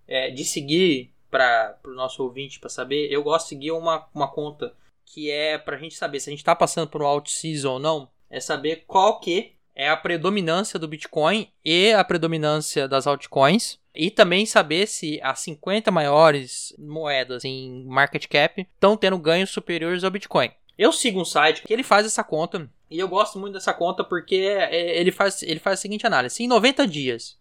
[0.06, 4.28] é, de seguir para o nosso ouvinte para saber, eu gosto de seguir uma, uma
[4.28, 7.28] conta que é para a gente saber se a gente está passando por um alt
[7.28, 12.88] season ou não, é saber qual que é a predominância do Bitcoin e a predominância
[12.88, 13.78] das altcoins.
[13.94, 20.04] E também saber se as 50 maiores moedas em market cap estão tendo ganhos superiores
[20.04, 20.50] ao Bitcoin.
[20.76, 24.02] Eu sigo um site que ele faz essa conta e eu gosto muito dessa conta
[24.02, 27.37] porque é, ele faz, ele faz a seguinte análise: em 90 dias,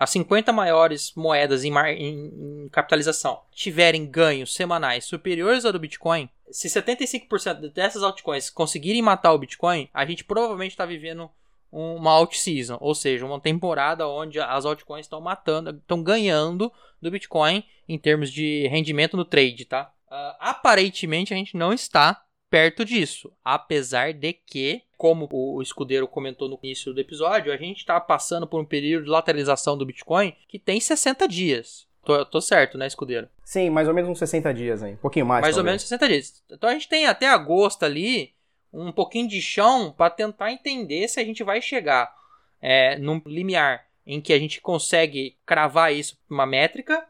[0.00, 6.26] as 50 maiores moedas em, em, em, capitalização tiverem ganhos semanais superiores ao do Bitcoin,
[6.50, 11.30] se 75% dessas altcoins conseguirem matar o Bitcoin, a gente provavelmente está vivendo
[11.70, 17.10] uma alt season, ou seja, uma temporada onde as altcoins estão matando, estão ganhando do
[17.10, 19.92] Bitcoin em termos de rendimento no trade, tá?
[20.06, 26.48] Uh, aparentemente a gente não está perto disso, apesar de que, como o escudeiro comentou
[26.48, 30.34] no início do episódio, a gente está passando por um período de lateralização do Bitcoin
[30.48, 31.88] que tem 60 dias.
[32.04, 33.28] Tô, tô, certo, né, escudeiro?
[33.44, 34.94] Sim, mais ou menos uns 60 dias aí.
[34.94, 35.42] Um pouquinho mais.
[35.42, 35.58] Mais talvez.
[35.58, 36.44] ou menos 60 dias.
[36.50, 38.34] Então a gente tem até agosto ali
[38.72, 42.12] um pouquinho de chão para tentar entender se a gente vai chegar
[42.60, 47.06] é, num limiar em que a gente consegue cravar isso uma métrica.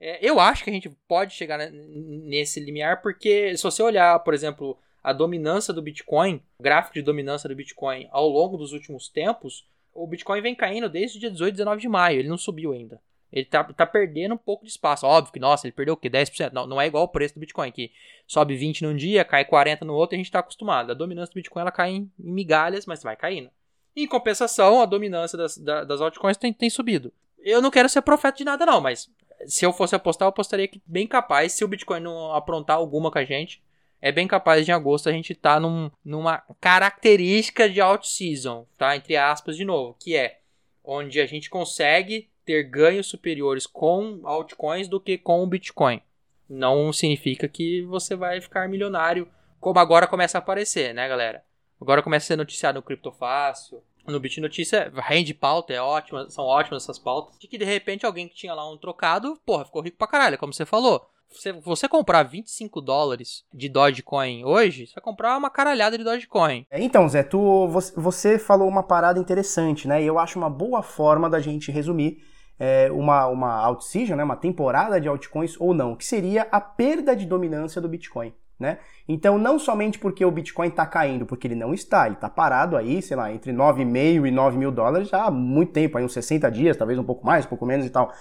[0.00, 4.32] É, eu acho que a gente pode chegar nesse limiar porque se você olhar, por
[4.32, 9.08] exemplo, a dominância do Bitcoin, o gráfico de dominância do Bitcoin ao longo dos últimos
[9.08, 12.72] tempos, o Bitcoin vem caindo desde o dia 18 19 de maio, ele não subiu
[12.72, 13.00] ainda.
[13.30, 15.06] Ele tá, tá perdendo um pouco de espaço.
[15.06, 16.08] Óbvio que, nossa, ele perdeu o quê?
[16.08, 16.50] 10%?
[16.52, 17.92] Não, não é igual o preço do Bitcoin, que
[18.26, 20.92] sobe 20 num dia, cai 40 no outro, a gente tá acostumado.
[20.92, 23.50] A dominância do Bitcoin ela cai em, em migalhas, mas vai caindo.
[23.94, 27.12] Em compensação, a dominância das, das altcoins tem, tem subido.
[27.38, 29.10] Eu não quero ser profeta de nada, não, mas
[29.46, 33.10] se eu fosse apostar, eu apostaria que bem capaz, se o Bitcoin não aprontar alguma
[33.10, 33.62] com a gente,
[34.00, 38.66] é bem capaz de em agosto a gente tá num, numa característica de alt season,
[38.76, 38.96] tá?
[38.96, 40.40] Entre aspas de novo, que é
[40.84, 46.00] onde a gente consegue ter ganhos superiores com altcoins do que com o Bitcoin.
[46.48, 49.28] Não significa que você vai ficar milionário,
[49.60, 51.44] como agora começa a aparecer, né, galera?
[51.80, 56.44] Agora começa a ser noticiado no Criptofácil, no Bit Notícia, rende pauta, é ótima, são
[56.44, 57.38] ótimas essas pautas.
[57.38, 60.38] De que de repente alguém que tinha lá um trocado, porra, ficou rico pra caralho,
[60.38, 61.08] como você falou.
[61.30, 66.64] Se você comprar 25 dólares de Dogecoin hoje, você vai comprar uma caralhada de Dogecoin.
[66.70, 70.02] É, então, Zé, tu, você falou uma parada interessante, né?
[70.02, 72.18] E eu acho uma boa forma da gente resumir
[72.58, 77.14] é, uma, uma alt-season, né, uma temporada de altcoins ou não, que seria a perda
[77.14, 78.34] de dominância do Bitcoin.
[78.58, 78.78] Né?
[79.06, 82.76] Então, não somente porque o Bitcoin está caindo, porque ele não está, ele está parado
[82.76, 86.50] aí, sei lá, entre 9,5 e 9 mil dólares há muito tempo, aí uns 60
[86.50, 88.12] dias, talvez um pouco mais, um pouco menos e tal.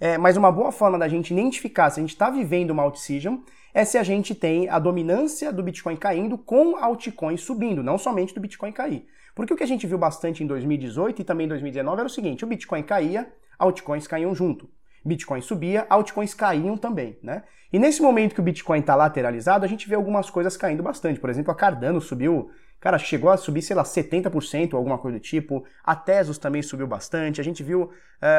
[0.00, 3.42] É, mas uma boa forma da gente identificar se a gente está vivendo uma alt-season
[3.74, 8.34] é se a gente tem a dominância do Bitcoin caindo com altcoins subindo, não somente
[8.34, 9.06] do Bitcoin cair.
[9.34, 12.10] Porque o que a gente viu bastante em 2018 e também em 2019 era o
[12.10, 14.68] seguinte: o Bitcoin caía, altcoins caíam junto.
[15.04, 17.42] Bitcoin subia, altcoins caíam também, né?
[17.72, 21.20] E nesse momento que o Bitcoin está lateralizado, a gente vê algumas coisas caindo bastante.
[21.20, 25.18] Por exemplo, a Cardano subiu, cara, chegou a subir, sei lá, 70% ou alguma coisa
[25.18, 25.64] do tipo.
[25.84, 27.40] A Tesos também subiu bastante.
[27.40, 27.90] A gente viu uh,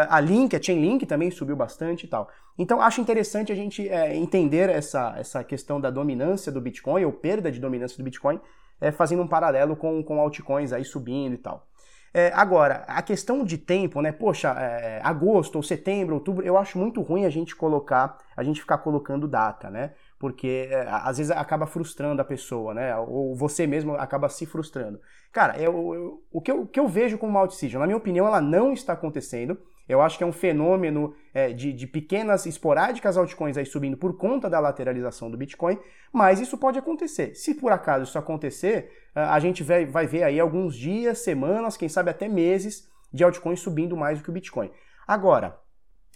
[0.10, 2.30] a Link, a Chainlink também subiu bastante e tal.
[2.58, 7.14] Então, acho interessante a gente é, entender essa, essa questão da dominância do Bitcoin, ou
[7.14, 8.40] perda de dominância do Bitcoin,
[8.82, 11.66] é, fazendo um paralelo com, com altcoins aí subindo e tal.
[12.14, 14.12] É, agora, a questão de tempo, né?
[14.12, 18.60] Poxa, é, agosto ou setembro, outubro, eu acho muito ruim a gente colocar, a gente
[18.60, 19.94] ficar colocando data, né?
[20.20, 22.96] Porque é, às vezes acaba frustrando a pessoa, né?
[22.98, 25.00] Ou você mesmo acaba se frustrando.
[25.32, 27.98] Cara, eu, eu, o, que eu, o que eu vejo como uma decision, na minha
[27.98, 29.58] opinião, ela não está acontecendo.
[29.92, 34.18] Eu acho que é um fenômeno é, de, de, pequenas, esporádicas altcoins aí subindo por
[34.18, 35.78] conta da lateralização do Bitcoin,
[36.14, 37.36] mas isso pode acontecer.
[37.36, 41.90] Se por acaso isso acontecer, a gente vai, vai ver aí alguns dias, semanas, quem
[41.90, 44.72] sabe até meses de altcoins subindo mais do que o Bitcoin.
[45.06, 45.60] Agora,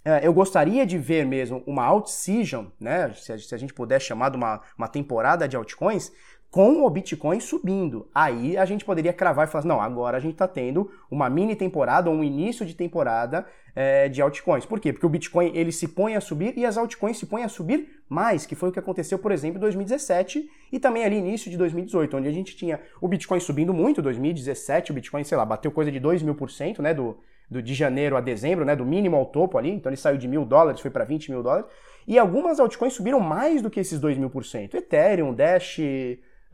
[0.06, 4.36] é, eu gostaria de ver mesmo uma alt-season, né, se a gente puder chamar de
[4.36, 6.12] uma, uma temporada de altcoins,
[6.50, 8.08] com o Bitcoin subindo.
[8.14, 11.28] Aí a gente poderia cravar e falar assim, não, agora a gente está tendo uma
[11.28, 14.64] mini temporada ou um início de temporada é, de altcoins.
[14.64, 14.92] Por quê?
[14.92, 18.00] Porque o Bitcoin ele se põe a subir e as altcoins se põem a subir
[18.08, 21.58] mais, que foi o que aconteceu, por exemplo, em 2017 e também ali início de
[21.58, 25.70] 2018, onde a gente tinha o Bitcoin subindo muito, 2017 o Bitcoin, sei lá, bateu
[25.70, 27.18] coisa de 2 mil por cento, né, do,
[27.50, 30.26] do, de janeiro a dezembro, né, do mínimo ao topo ali, então ele saiu de
[30.26, 31.66] mil dólares, foi para 20 mil dólares,
[32.06, 34.76] e algumas altcoins subiram mais do que esses 2 mil por cento.
[34.76, 35.80] Ethereum, Dash,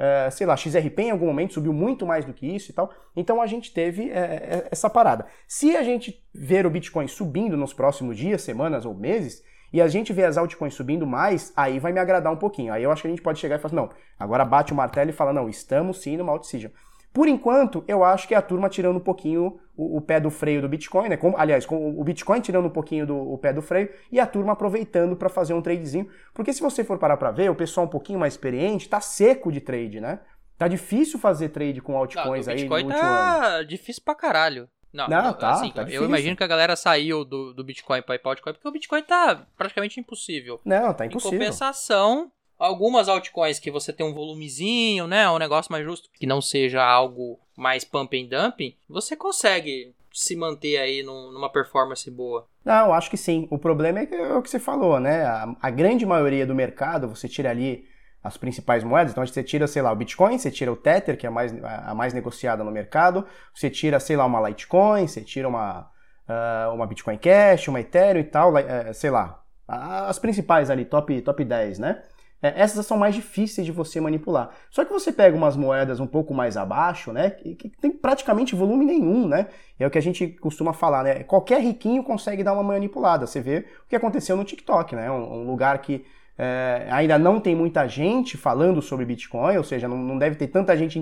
[0.03, 2.93] Uh, sei lá, XRP em algum momento subiu muito mais do que isso e tal.
[3.15, 5.27] Então a gente teve é, essa parada.
[5.47, 9.87] Se a gente ver o Bitcoin subindo nos próximos dias, semanas ou meses, e a
[9.87, 12.73] gente vê as altcoins subindo mais, aí vai me agradar um pouquinho.
[12.73, 15.11] Aí eu acho que a gente pode chegar e falar não, agora bate o martelo
[15.11, 16.71] e fala, não, estamos sim numa alt-season.
[17.13, 20.31] Por enquanto, eu acho que é a turma tirando um pouquinho o, o pé do
[20.31, 21.17] freio do Bitcoin, né?
[21.17, 24.27] Com, aliás, com o Bitcoin tirando um pouquinho do o pé do freio e a
[24.27, 26.09] turma aproveitando para fazer um tradezinho.
[26.33, 29.53] Porque se você for parar para ver, o pessoal um pouquinho mais experiente tá seco
[29.53, 30.21] de trade, né?
[30.57, 33.67] Tá difícil fazer trade com altcoins não, aí Bitcoin no tá ano.
[33.67, 34.69] difícil pra caralho.
[34.93, 38.15] Não, não tá, assim, tá Eu imagino que a galera saiu do, do Bitcoin para
[38.15, 40.61] ir para altcoin porque o Bitcoin tá praticamente impossível.
[40.65, 41.37] Não, tá impossível.
[41.37, 42.31] Em compensação,
[42.63, 46.83] algumas altcoins que você tem um volumezinho, né, um negócio mais justo, que não seja
[46.83, 52.47] algo mais pump and dumping, você consegue se manter aí num, numa performance boa.
[52.65, 53.49] Não, acho que sim.
[53.51, 55.25] O problema é, que, é o que você falou, né?
[55.25, 57.85] A, a, grande maioria do mercado, você tira ali
[58.23, 59.13] as principais moedas.
[59.13, 61.53] Então você tira, sei lá, o Bitcoin, você tira o Tether, que é a mais,
[61.65, 65.91] a mais negociada no mercado, você tira, sei lá, uma Litecoin, você tira uma,
[66.29, 71.21] uh, uma Bitcoin Cash, uma Ethereum e tal, uh, sei lá, as principais ali, top,
[71.23, 72.03] top 10, né?
[72.43, 74.51] É, essas são mais difíceis de você manipular.
[74.71, 77.31] Só que você pega umas moedas um pouco mais abaixo, né?
[77.31, 79.47] Que, tem praticamente volume nenhum, né?
[79.79, 81.23] É o que a gente costuma falar, né?
[81.23, 83.27] Qualquer riquinho consegue dar uma manipulada.
[83.27, 85.11] Você vê o que aconteceu no TikTok, né?
[85.11, 86.05] Um, um lugar que
[86.37, 90.49] é, ainda não tem muita gente falando sobre Bitcoin, ou seja, não, não deve ter
[90.49, 90.99] tanta gente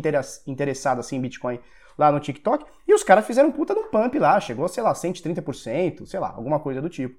[0.47, 1.59] interessada assim em Bitcoin
[1.97, 2.67] lá no TikTok.
[2.87, 6.61] E os caras fizeram puta no pump lá, chegou, sei lá, 130%, sei lá, alguma
[6.61, 7.17] coisa do tipo.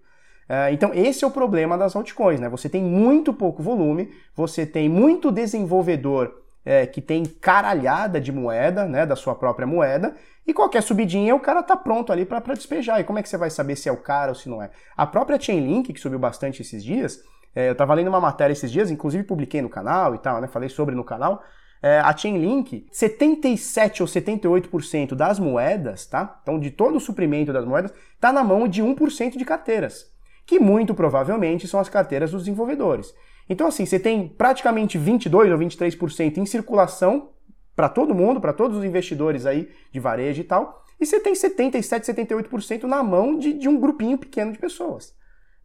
[0.47, 2.49] É, então, esse é o problema das altcoins, né?
[2.49, 8.85] Você tem muito pouco volume, você tem muito desenvolvedor é, que tem caralhada de moeda,
[8.85, 12.99] né, da sua própria moeda, e qualquer subidinha o cara tá pronto ali para despejar.
[12.99, 14.69] E como é que você vai saber se é o cara ou se não é?
[14.95, 17.21] A própria Chainlink, que subiu bastante esses dias,
[17.55, 20.47] é, eu tava lendo uma matéria esses dias, inclusive publiquei no canal e tal, né,
[20.47, 21.43] falei sobre no canal,
[21.81, 26.39] é, a Chainlink, 77 ou 78% das moedas, tá?
[26.43, 30.11] Então, de todo o suprimento das moedas, tá na mão de 1% de carteiras
[30.51, 33.15] que muito provavelmente são as carteiras dos desenvolvedores.
[33.47, 37.29] Então, assim, você tem praticamente 22 ou 23% em circulação
[37.73, 41.33] para todo mundo, para todos os investidores aí de varejo e tal, e você tem
[41.33, 45.15] 77, 78% na mão de, de, um grupinho pequeno de pessoas.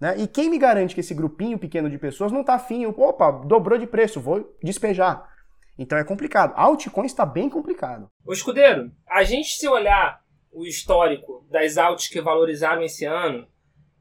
[0.01, 0.15] Né?
[0.19, 3.77] E quem me garante que esse grupinho pequeno de pessoas não está afim, opa, dobrou
[3.77, 5.29] de preço, vou despejar.
[5.77, 6.53] Então é complicado.
[6.55, 8.09] Altcoin está bem complicado.
[8.25, 10.23] O escudeiro, a gente se olhar
[10.53, 13.49] o histórico das altas que valorizaram esse ano,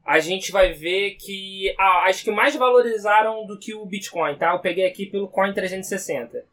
[0.06, 4.52] a gente vai ver que ah, as que mais valorizaram do que o Bitcoin, tá?
[4.52, 6.44] Eu peguei aqui pelo Coin 360.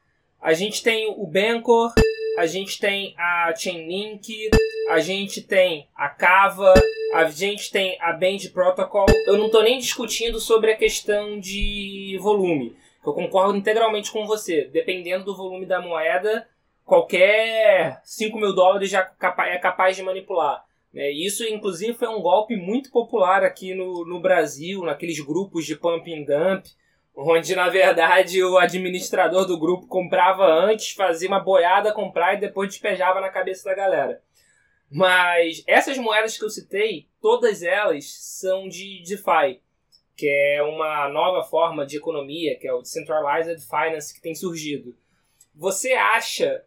[0.42, 1.94] A gente tem o Bancor,
[2.38, 4.50] a gente tem a Chainlink,
[4.90, 6.74] a gente tem a Kava,
[7.14, 9.06] a gente tem a Band Protocol.
[9.28, 12.76] Eu não estou nem discutindo sobre a questão de volume.
[13.06, 14.66] Eu concordo integralmente com você.
[14.74, 16.48] Dependendo do volume da moeda,
[16.84, 19.12] qualquer 5 mil dólares já
[19.48, 20.66] é capaz de manipular.
[20.96, 25.76] É, isso, inclusive, foi um golpe muito popular aqui no, no Brasil, naqueles grupos de
[25.76, 26.68] pump and dump,
[27.16, 32.70] onde, na verdade, o administrador do grupo comprava antes, fazia uma boiada comprar e depois
[32.70, 34.22] despejava na cabeça da galera.
[34.90, 39.60] Mas essas moedas que eu citei, todas elas são de DeFi,
[40.16, 44.96] que é uma nova forma de economia, que é o Decentralized Finance que tem surgido.
[45.56, 46.64] Você acha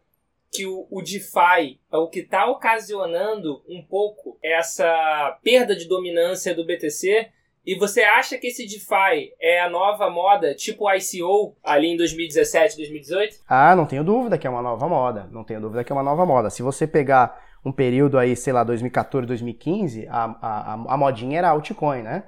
[0.51, 6.53] que o, o DeFi é o que está ocasionando um pouco essa perda de dominância
[6.55, 7.29] do BTC.
[7.65, 12.77] E você acha que esse DeFi é a nova moda, tipo ICO, ali em 2017,
[12.77, 13.39] 2018?
[13.47, 15.27] Ah, não tenho dúvida que é uma nova moda.
[15.31, 16.49] Não tenho dúvida que é uma nova moda.
[16.49, 21.49] Se você pegar um período aí, sei lá, 2014, 2015, a, a, a modinha era
[21.49, 22.23] altcoin, né?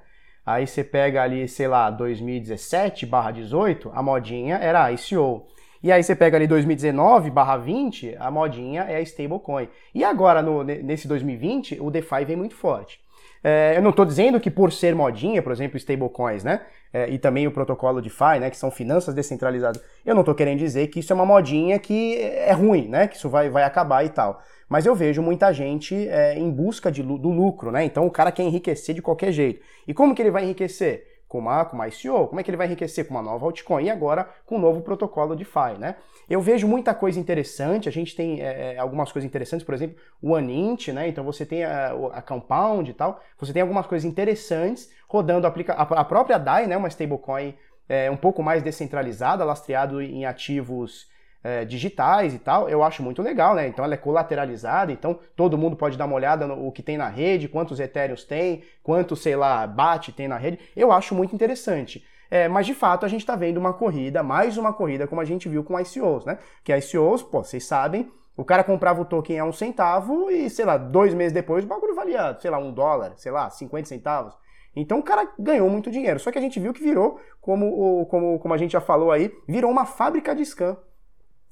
[0.45, 5.45] Aí você pega ali, sei lá, 2017 barra 18, a modinha era ICO.
[5.81, 9.69] E aí você pega ali 2019 barra 20, a modinha é a stablecoin.
[9.95, 12.99] E agora, no, nesse 2020, o DeFi vem muito forte.
[13.41, 16.61] É, eu não estou dizendo que por ser modinha, por exemplo, stablecoins, né?
[16.91, 18.49] É, e também o protocolo DeFi, né?
[18.49, 19.81] Que são finanças descentralizadas.
[20.05, 23.07] Eu não estou querendo dizer que isso é uma modinha que é ruim, né?
[23.07, 24.41] Que isso vai, vai acabar e tal.
[24.67, 27.85] Mas eu vejo muita gente é, em busca de, do lucro, né?
[27.85, 29.61] Então o cara quer enriquecer de qualquer jeito.
[29.87, 31.18] E como que ele vai enriquecer?
[31.29, 33.85] Com uma, com uma ICO, como é que ele vai enriquecer com uma nova altcoin
[33.85, 35.95] e agora com um novo protocolo DeFi, né?
[36.27, 39.95] Eu vejo muita coisa interessante, a gente tem é, é algumas coisas interessantes, por exemplo,
[40.19, 41.07] o Anint, né?
[41.07, 45.53] Então você tem a, a Compound e tal, você tem algumas coisas interessantes rodando a,
[45.71, 46.75] a própria DAI, né?
[46.75, 47.53] Uma stablecoin
[47.87, 51.07] é, um pouco mais descentralizada, lastreado em ativos
[51.43, 53.67] é, digitais e tal, eu acho muito legal, né?
[53.67, 57.07] Então ela é colateralizada, então todo mundo pode dar uma olhada no que tem na
[57.07, 60.59] rede, quantos Ethereums tem, quanto, sei lá, BAT tem na rede.
[60.75, 62.05] Eu acho muito interessante.
[62.31, 65.25] É, mas de fato a gente está vendo uma corrida, mais uma corrida, como a
[65.25, 66.37] gente viu com ICOs, né?
[66.63, 70.63] Que ICOs, pô, vocês sabem, o cara comprava o token a um centavo e, sei
[70.63, 74.37] lá, dois meses depois o bagulho valia, sei lá, um dólar, sei lá, 50 centavos.
[74.75, 76.19] Então o cara ganhou muito dinheiro.
[76.19, 79.29] Só que a gente viu que virou, como, como, como a gente já falou aí,
[79.47, 80.77] virou uma fábrica de scam.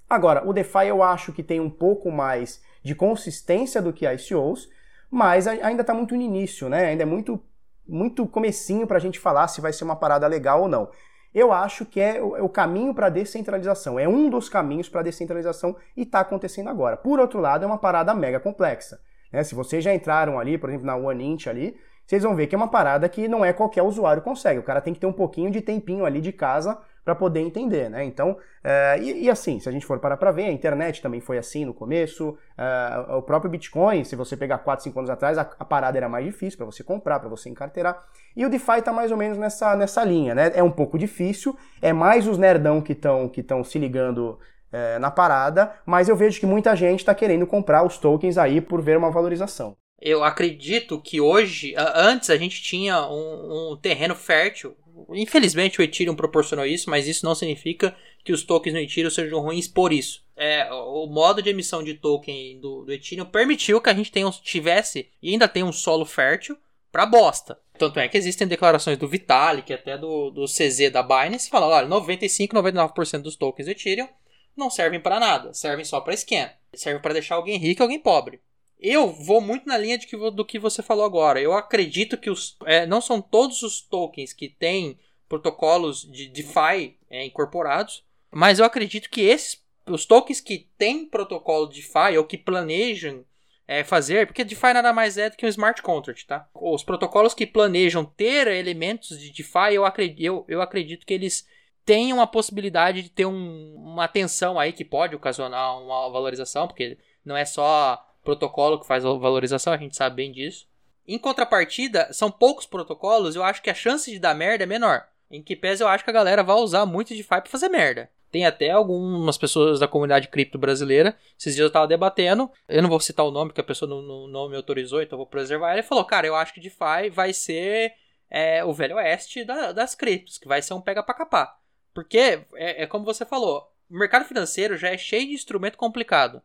[0.10, 4.70] Agora, o DeFi eu acho que tem um pouco mais de consistência do que ICOs,
[5.12, 6.86] mas ainda está muito no início, né?
[6.86, 7.42] Ainda é muito,
[7.88, 10.90] muito comecinho para a gente falar se vai ser uma parada legal ou não.
[11.34, 15.02] Eu acho que é o, é caminho para a descentralização, é um dos caminhos para
[15.02, 16.96] a descentralização e está acontecendo agora.
[16.96, 19.00] Por outro lado, é uma parada mega complexa.
[19.32, 19.44] Né?
[19.44, 22.58] Se vocês já entraram ali, por exemplo, na OneInt ali, vocês vão ver que é
[22.58, 24.60] uma parada que não é qualquer usuário consegue.
[24.60, 27.90] O cara tem que ter um pouquinho de tempinho ali de casa para poder entender,
[27.90, 28.04] né?
[28.04, 31.22] Então, é, e, e, assim, se a gente for parar para ver, a internet também
[31.22, 35.38] foi assim no começo, é, o próprio Bitcoin, se você pegar 4, 5 anos atrás,
[35.38, 38.04] a, a parada era mais difícil para você comprar, para você encarteirar,
[38.36, 40.52] e o DeFi tá mais ou menos nessa, nessa linha, né?
[40.54, 44.38] É um pouco difícil, é mais os nerdão que estão que se ligando
[44.70, 48.60] é, na parada, mas eu vejo que muita gente está querendo comprar os tokens aí
[48.60, 49.78] por ver uma valorização.
[50.02, 54.76] Eu acredito que hoje, antes a gente tinha um, um terreno fértil
[55.10, 59.40] Infelizmente o Ethereum proporcionou isso, mas isso não significa que os tokens no Ethereum sejam
[59.40, 60.26] ruins por isso.
[60.36, 64.30] É, o modo de emissão de token do, do Ethereum permitiu que a gente tenha,
[64.32, 66.58] tivesse e ainda tem um solo fértil
[66.92, 67.60] para bosta.
[67.78, 71.88] Tanto é que existem declarações do Vitalik, até do, do CZ da Binance, falando: olha,
[71.88, 74.08] 95, 99% dos tokens do Ethereum
[74.56, 76.50] não servem para nada, servem só para scan.
[76.74, 78.42] Servem para deixar alguém rico e alguém pobre.
[78.80, 81.42] Eu vou muito na linha de que, do que você falou agora.
[81.42, 86.98] Eu acredito que os, é, não são todos os tokens que têm protocolos de DeFi
[87.10, 92.38] é, incorporados, mas eu acredito que esses, os tokens que têm protocolo DeFi ou que
[92.38, 93.26] planejam
[93.68, 96.48] é, fazer, porque DeFi nada mais é do que um smart contract, tá?
[96.54, 101.48] Os protocolos que planejam ter elementos de DeFi, eu acredito, eu, eu acredito que eles
[101.84, 106.98] tenham a possibilidade de ter um, uma tensão aí que pode ocasionar uma valorização, porque
[107.26, 110.68] não é só protocolo que faz a valorização, a gente sabe bem disso.
[111.08, 115.08] Em contrapartida, são poucos protocolos, eu acho que a chance de dar merda é menor.
[115.32, 118.10] Em que pese eu acho que a galera vai usar muito DeFi pra fazer merda.
[118.30, 121.18] Tem até algumas pessoas da comunidade cripto brasileira.
[121.40, 122.52] Esses dias eu tava debatendo.
[122.68, 125.16] Eu não vou citar o nome, porque a pessoa não, não, não me autorizou, então
[125.16, 125.74] eu vou preservar.
[125.74, 127.94] Ele falou: Cara, eu acho que DeFi vai ser
[128.30, 131.58] é, o velho oeste da, das criptos, que vai ser um pega pra capar.
[131.94, 136.42] Porque, é, é como você falou, o mercado financeiro já é cheio de instrumento complicado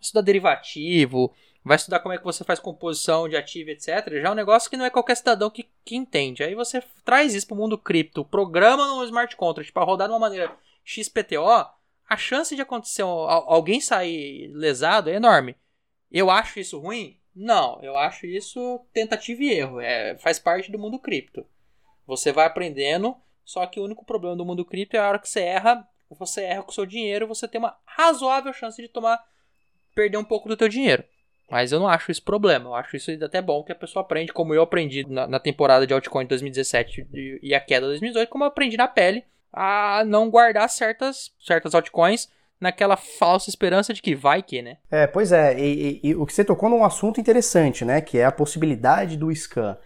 [0.00, 1.32] estudar derivativo,
[1.64, 4.20] vai estudar como é que você faz composição de ativo, etc.
[4.20, 6.42] Já é um negócio que não é qualquer cidadão que, que entende.
[6.42, 10.12] Aí você traz isso para o mundo cripto, programa no smart contract para rodar de
[10.12, 11.44] uma maneira XPTO,
[12.08, 15.54] a chance de acontecer alguém sair lesado é enorme.
[16.10, 17.20] Eu acho isso ruim?
[17.34, 19.80] Não, eu acho isso tentativa e erro.
[19.80, 21.46] É, faz parte do mundo cripto.
[22.06, 25.28] Você vai aprendendo, só que o único problema do mundo cripto é a hora que
[25.28, 29.22] você erra, você erra com o seu dinheiro, você tem uma razoável chance de tomar
[29.98, 31.02] perder um pouco do teu dinheiro.
[31.50, 32.66] Mas eu não acho isso problema.
[32.66, 35.84] Eu acho isso até bom que a pessoa aprende, como eu aprendi na, na temporada
[35.84, 39.24] de altcoin de 2017 e, e a queda de 2018, como eu aprendi na pele
[39.52, 42.28] a não guardar certas, certas altcoins
[42.60, 44.76] naquela falsa esperança de que vai que, né?
[44.88, 45.58] É, pois é.
[45.58, 48.00] E, e, e o que você tocou num assunto interessante, né?
[48.00, 49.76] Que é a possibilidade do scan.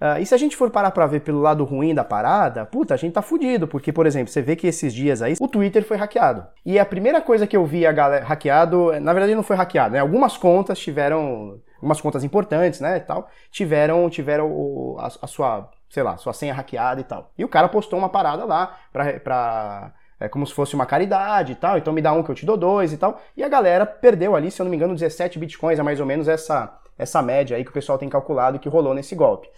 [0.00, 2.94] Uh, e se a gente for parar pra ver pelo lado ruim da parada, puta,
[2.94, 5.84] a gente tá fudido, porque, por exemplo, você vê que esses dias aí o Twitter
[5.84, 6.46] foi hackeado.
[6.64, 9.92] E a primeira coisa que eu vi a galera hackeado, na verdade não foi hackeado,
[9.92, 10.00] né?
[10.00, 15.68] Algumas contas tiveram, algumas contas importantes, né, e tal, tiveram, tiveram o, a, a, sua,
[15.90, 17.30] sei lá, sua senha hackeada e tal.
[17.36, 21.52] E o cara postou uma parada lá pra, pra é como se fosse uma caridade
[21.52, 23.20] e tal, então me dá um que eu te dou dois e tal.
[23.34, 26.06] E a galera perdeu ali, se eu não me engano, 17 bitcoins, é mais ou
[26.06, 29.48] menos essa, essa média aí que o pessoal tem calculado que rolou nesse golpe.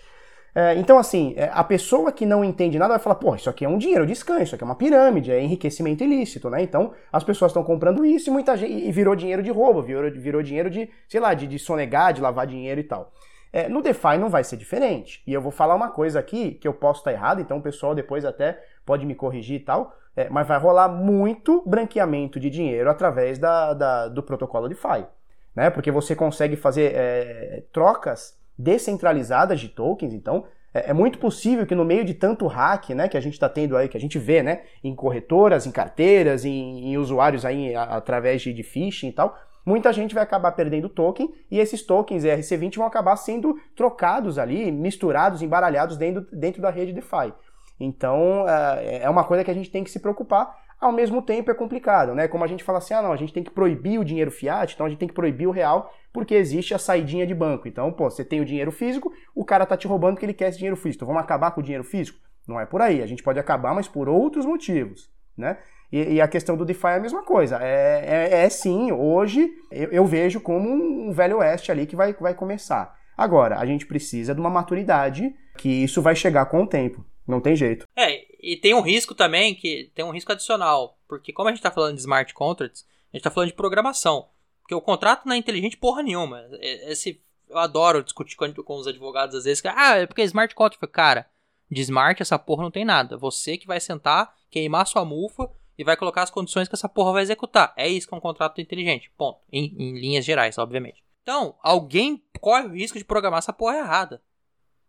[0.55, 3.65] É, então, assim, é, a pessoa que não entende nada vai falar, pô, isso aqui
[3.65, 6.63] é um dinheiro de scan, isso aqui é uma pirâmide, é enriquecimento ilícito, né?
[6.63, 10.11] Então, as pessoas estão comprando isso e muita gente e virou dinheiro de roubo, virou,
[10.11, 13.13] virou dinheiro de, sei lá, de, de sonegar, de lavar dinheiro e tal.
[13.51, 15.23] É, no DeFi não vai ser diferente.
[15.27, 17.95] E eu vou falar uma coisa aqui que eu posso estar errado, então o pessoal
[17.95, 22.91] depois até pode me corrigir e tal, é, mas vai rolar muito branqueamento de dinheiro
[22.91, 25.07] através da, da do protocolo DeFi.
[25.55, 25.71] Né?
[25.71, 31.75] Porque você consegue fazer é, trocas descentralizadas de tokens, então é, é muito possível que
[31.75, 34.19] no meio de tanto hack, né, que a gente está tendo aí, que a gente
[34.19, 39.09] vê, né, em corretoras, em carteiras, em, em usuários aí a, através de, de phishing
[39.09, 43.57] e tal, muita gente vai acabar perdendo token e esses tokens ERC20 vão acabar sendo
[43.77, 47.33] trocados ali, misturados, embaralhados dentro, dentro da rede DeFi.
[47.79, 51.49] Então é, é uma coisa que a gente tem que se preocupar ao mesmo tempo
[51.49, 52.27] é complicado, né?
[52.27, 54.75] Como a gente fala assim, ah não, a gente tem que proibir o dinheiro fiat,
[54.75, 57.69] então a gente tem que proibir o real, porque existe a saidinha de banco.
[57.69, 60.49] Então, pô, você tem o dinheiro físico, o cara tá te roubando porque ele quer
[60.49, 61.05] esse dinheiro físico.
[61.05, 62.19] Então vamos acabar com o dinheiro físico?
[62.49, 65.59] Não é por aí, a gente pode acabar, mas por outros motivos, né?
[65.93, 67.59] E, e a questão do DeFi é a mesma coisa.
[67.63, 72.13] É, é, é sim, hoje eu, eu, vejo como um velho oeste ali que vai,
[72.15, 72.99] vai começar.
[73.17, 77.05] Agora, a gente precisa de uma maturidade que isso vai chegar com o tempo.
[77.29, 77.87] Não tem jeito.
[77.95, 80.99] É, e tem um risco também, que tem um risco adicional.
[81.07, 84.29] Porque como a gente está falando de smart contracts, a gente está falando de programação.
[84.61, 86.45] Porque o contrato não é inteligente porra nenhuma.
[86.61, 89.61] Esse, eu adoro discutir com, com os advogados às vezes.
[89.61, 90.87] Que, ah, é porque é smart contract.
[90.89, 91.27] Cara,
[91.71, 93.17] de smart essa porra não tem nada.
[93.17, 97.13] Você que vai sentar, queimar sua mufa e vai colocar as condições que essa porra
[97.13, 97.73] vai executar.
[97.77, 99.11] É isso que é um contrato inteligente.
[99.17, 99.39] Ponto.
[99.53, 101.05] Em, em linhas gerais, obviamente.
[101.23, 104.21] Então, alguém corre o risco de programar essa porra errada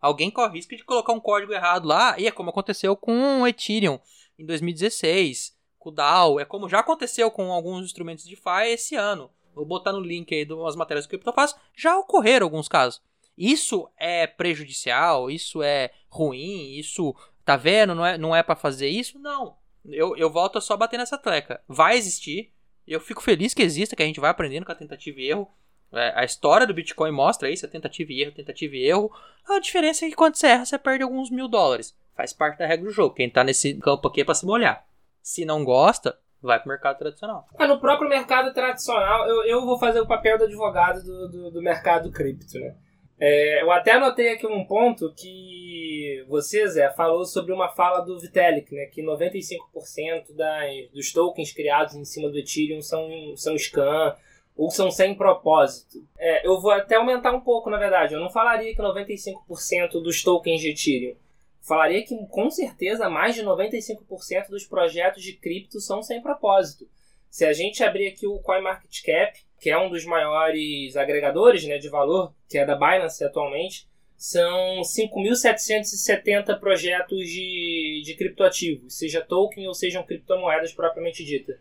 [0.04, 3.48] alguém corre risco de colocar um código errado lá, e é como aconteceu com o
[3.48, 3.98] Ethereum.
[4.38, 8.96] em 2016, com o DAO, é como já aconteceu com alguns instrumentos de DeFi esse
[8.96, 9.32] ano.
[9.56, 13.02] Vou botar no link aí das matérias eu faço, já ocorreram alguns casos.
[13.38, 18.90] Isso é prejudicial, isso é ruim, isso tá vendo, não é, não é para fazer
[18.90, 19.18] isso?
[19.18, 19.56] Não.
[19.86, 21.62] Eu, eu volto a só bater nessa tecla.
[21.68, 22.52] Vai existir,
[22.86, 25.50] eu fico feliz que exista, que a gente vai aprendendo com a tentativa e erro.
[25.94, 29.12] É, a história do Bitcoin mostra isso, a tentativa e erro, tentativa e erro.
[29.48, 31.96] A diferença é que quando você erra, você perde alguns mil dólares.
[32.16, 33.16] Faz parte da regra do jogo.
[33.16, 34.86] Quem tá nesse campo aqui é pra se molhar.
[35.22, 37.48] Se não gosta, vai pro mercado tradicional.
[37.58, 41.52] Ah, no próprio mercado tradicional, eu, eu vou fazer o papel do advogado do, do,
[41.52, 42.76] do mercado cripto, né?
[43.20, 48.20] É, eu até anotei aqui um ponto que você, Zé, falou sobre uma fala do
[48.20, 48.86] Vitalik, né?
[48.88, 54.16] Que 95% das, dos tokens criados em cima do Ethereum são, são scam
[54.56, 56.06] ou são sem propósito.
[56.18, 58.14] É, eu vou até aumentar um pouco, na verdade.
[58.14, 61.16] Eu não falaria que 95% dos tokens de Ethereum.
[61.62, 66.88] Falaria que com certeza mais de 95% dos projetos de cripto são sem propósito.
[67.30, 71.90] Se a gente abrir aqui o CoinMarketCap, que é um dos maiores agregadores né, de
[71.90, 73.88] valor, que é da Binance atualmente,
[74.18, 81.58] são 5.770 projetos de, de criptoativos, seja token ou sejam criptomoedas propriamente dita.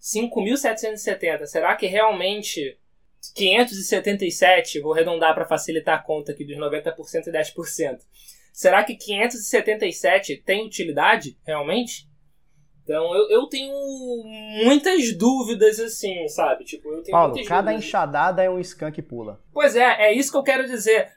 [0.00, 2.78] 5.770, será que realmente
[3.34, 7.98] 577, vou arredondar para facilitar a conta aqui dos 90% e 10%,
[8.52, 12.08] será que 577 tem utilidade realmente?
[12.82, 13.72] Então eu, eu tenho
[14.64, 16.64] muitas dúvidas assim, sabe?
[16.64, 17.84] Tipo, eu tenho Paulo, cada dúvidas.
[17.86, 19.40] enxadada é um scan que pula.
[19.52, 21.08] Pois é, é isso que eu quero dizer.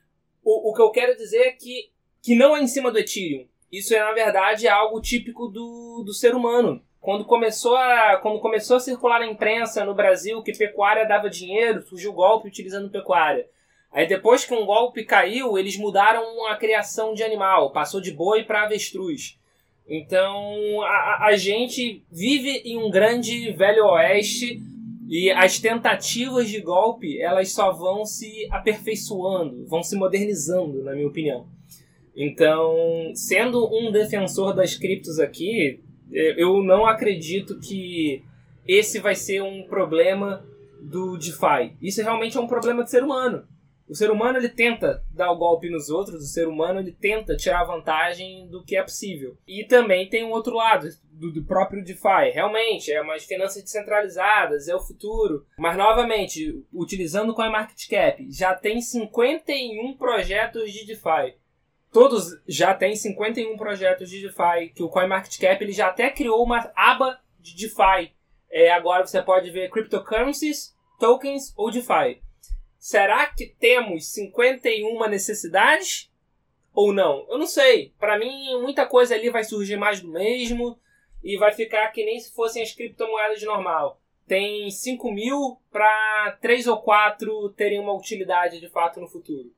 [0.44, 1.90] O, o que eu quero dizer é que,
[2.22, 3.48] que não é em cima do Ethereum.
[3.72, 6.84] Isso é, na verdade, algo típico do, do ser humano.
[7.04, 11.82] Quando começou, a, quando começou a circular na imprensa no Brasil que pecuária dava dinheiro,
[11.82, 13.46] surgiu o golpe utilizando pecuária.
[13.92, 17.74] Aí depois que um golpe caiu, eles mudaram a criação de animal.
[17.74, 19.38] Passou de boi para avestruz.
[19.86, 24.62] Então a, a gente vive em um grande velho oeste
[25.10, 31.10] e as tentativas de golpe elas só vão se aperfeiçoando, vão se modernizando, na minha
[31.10, 31.48] opinião.
[32.16, 35.82] Então, sendo um defensor das criptos aqui,
[36.14, 38.24] eu não acredito que
[38.68, 40.46] esse vai ser um problema
[40.82, 41.76] do DeFi.
[41.82, 43.48] Isso realmente é um problema do ser humano.
[43.88, 47.36] O ser humano ele tenta dar o golpe nos outros, o ser humano ele tenta
[47.36, 49.38] tirar vantagem do que é possível.
[49.48, 52.32] E também tem um outro lado do, do próprio DeFi.
[52.34, 55.46] Realmente, é umas finanças descentralizadas, é o futuro.
[55.58, 61.36] Mas novamente, utilizando o CoinMarketCap, já tem 51 projetos de DeFi.
[61.94, 66.72] Todos já têm 51 projetos de DeFi, que o CoinMarketCap ele já até criou uma
[66.76, 68.12] aba de DeFi.
[68.50, 72.20] É, agora você pode ver cryptocurrencies, tokens ou DeFi.
[72.80, 76.12] Será que temos 51 necessidades?
[76.74, 77.28] Ou não?
[77.30, 77.94] Eu não sei.
[78.00, 80.80] Para mim, muita coisa ali vai surgir mais do mesmo
[81.24, 84.02] e vai ficar que nem se fossem as criptomoedas normal.
[84.28, 89.54] Tem 5 mil para 3 ou 4 terem uma utilidade de fato no futuro.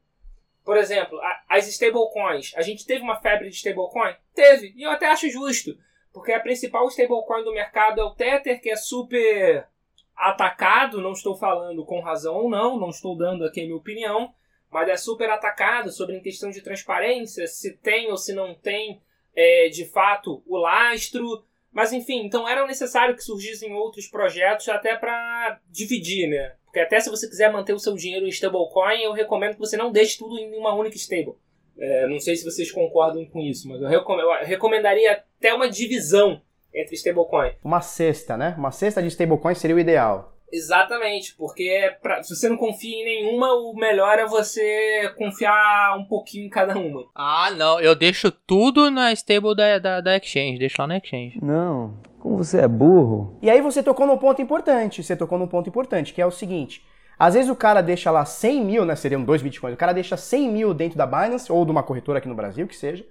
[0.66, 2.52] Por exemplo, as stablecoins.
[2.56, 4.16] A gente teve uma febre de stablecoin?
[4.34, 4.74] Teve.
[4.76, 5.78] E eu até acho justo.
[6.12, 9.68] Porque a principal stablecoin do mercado é o Tether, que é super
[10.16, 14.34] atacado, não estou falando com razão ou não, não estou dando aqui a minha opinião,
[14.72, 19.02] mas é super atacado sobre em questão de transparência, se tem ou se não tem
[19.36, 21.46] é, de fato o lastro.
[21.72, 26.56] Mas enfim, então era necessário que surgissem outros projetos até para dividir, né?
[26.76, 29.78] Porque até se você quiser manter o seu dinheiro em stablecoin, eu recomendo que você
[29.78, 31.36] não deixe tudo em uma única stable.
[31.80, 35.70] É, não sei se vocês concordam com isso, mas eu, recom eu recomendaria até uma
[35.70, 36.42] divisão
[36.74, 37.54] entre stablecoin.
[37.64, 38.56] Uma cesta, né?
[38.58, 40.38] Uma cesta de stablecoin seria o ideal.
[40.52, 46.04] Exatamente, porque pra, se você não confia em nenhuma, o melhor é você confiar um
[46.04, 47.06] pouquinho em cada uma.
[47.16, 51.40] Ah, não, eu deixo tudo na stable da, da, da Exchange, deixo lá na Exchange.
[51.42, 53.38] Não, como você é burro.
[53.40, 56.32] E aí você tocou num ponto importante, você tocou num ponto importante, que é o
[56.32, 56.84] seguinte.
[57.20, 58.96] Às vezes o cara deixa lá 100 mil, né?
[58.96, 59.76] Seriam dois bitcoins.
[59.76, 62.68] O cara deixa 100 mil dentro da Binance ou de uma corretora aqui no Brasil,
[62.68, 63.06] que seja.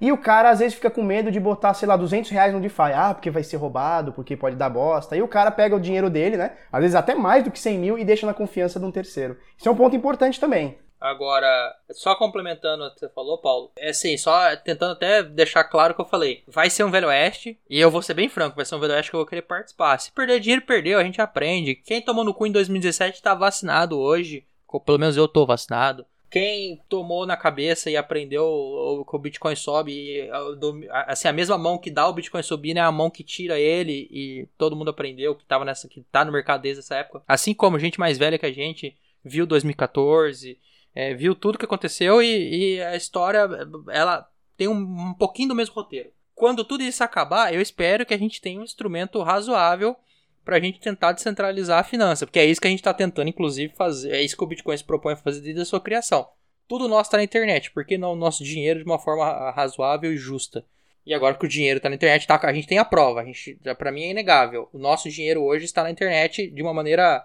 [0.00, 2.60] E o cara às vezes fica com medo de botar, sei lá, 200 reais no
[2.60, 2.92] DeFi.
[2.94, 5.14] Ah, porque vai ser roubado, porque pode dar bosta.
[5.14, 6.52] E o cara pega o dinheiro dele, né?
[6.72, 9.36] Às vezes até mais do que 100 mil e deixa na confiança de um terceiro.
[9.58, 10.78] Isso é um ponto importante também.
[11.00, 15.92] Agora, só complementando o que você falou, Paulo, é assim, só tentando até deixar claro
[15.92, 16.42] o que eu falei.
[16.46, 18.94] Vai ser um Velho Oeste, e eu vou ser bem franco, vai ser um Velho
[18.94, 19.98] Oeste que eu vou querer participar.
[19.98, 21.74] Se perder dinheiro, perdeu, a gente aprende.
[21.74, 24.46] Quem tomou no cu em 2017 tá vacinado hoje.
[24.84, 26.04] Pelo menos eu tô vacinado
[26.36, 30.28] quem tomou na cabeça e aprendeu que o Bitcoin sobe,
[31.06, 34.08] assim, a mesma mão que dá o Bitcoin subir, né, a mão que tira ele
[34.10, 37.22] e todo mundo aprendeu que tava nessa que tá no mercado desde essa época.
[37.26, 40.58] Assim como gente mais velha que a gente viu 2014,
[40.96, 43.46] é, viu tudo que aconteceu e, e, a história
[43.90, 44.26] ela
[44.56, 46.10] tem um, um pouquinho do mesmo roteiro.
[46.34, 49.94] quando tudo isso acabar, eu espero que a gente tenha um instrumento razoável
[50.42, 53.28] para a gente tentar descentralizar a finança, porque é isso que a gente está tentando,
[53.28, 54.12] inclusive, fazer.
[54.12, 56.26] É isso que o Bitcoin se propõe a fazer desde a sua criação.
[56.66, 60.12] Tudo nosso está na internet, por que não o nosso dinheiro de uma forma razoável
[60.12, 60.64] e justa?
[61.04, 63.20] E agora que o dinheiro está na internet, tá, a gente tem a prova.
[63.20, 64.68] A gente, para mim é inegável.
[64.72, 67.24] O nosso dinheiro hoje está na internet de uma maneira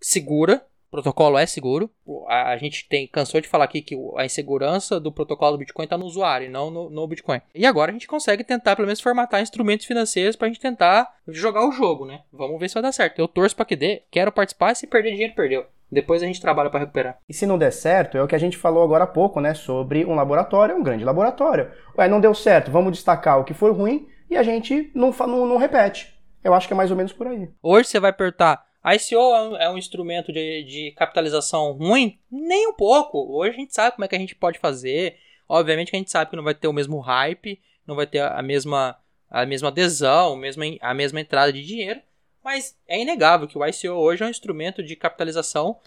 [0.00, 1.90] segura, o protocolo é seguro.
[2.26, 5.84] A, a, gente tem cansou de falar aqui que a insegurança do protocolo do Bitcoin
[5.84, 7.40] está no usuário e não no, no, Bitcoin.
[7.54, 11.14] E agora a gente consegue tentar, pelo menos, formatar instrumentos financeiros para a gente tentar
[11.28, 12.22] jogar o jogo, né?
[12.32, 13.18] Vamos ver se vai dar certo.
[13.18, 14.74] Eu torço para que dê, quero participar.
[14.74, 15.66] Se perder dinheiro, perdeu.
[15.90, 17.18] Depois a gente trabalha para recuperar.
[17.28, 19.54] E se não der certo, é o que a gente falou agora há pouco, né?
[19.54, 21.70] Sobre um laboratório, um grande laboratório.
[21.96, 25.46] Ué, não deu certo, vamos destacar o que foi ruim e a gente não, não,
[25.46, 26.18] não repete.
[26.44, 27.48] Eu acho que é mais ou menos por aí.
[27.62, 32.18] Hoje você vai apertar a ICO é um, é um instrumento de, de, capitalização ruim?
[32.30, 33.18] Nem um pouco.
[33.36, 35.18] Hoje a gente sabe como é que a gente pode fazer.
[35.48, 38.20] Obviamente que a gente sabe que não vai ter o mesmo hype, não vai ter
[38.20, 38.96] a mesma,
[39.28, 42.00] a mesma adesão, a mesma, a mesma entrada de dinheiro.
[42.42, 45.78] Mas é inegável que o ICO hoje é um instrumento de capitalização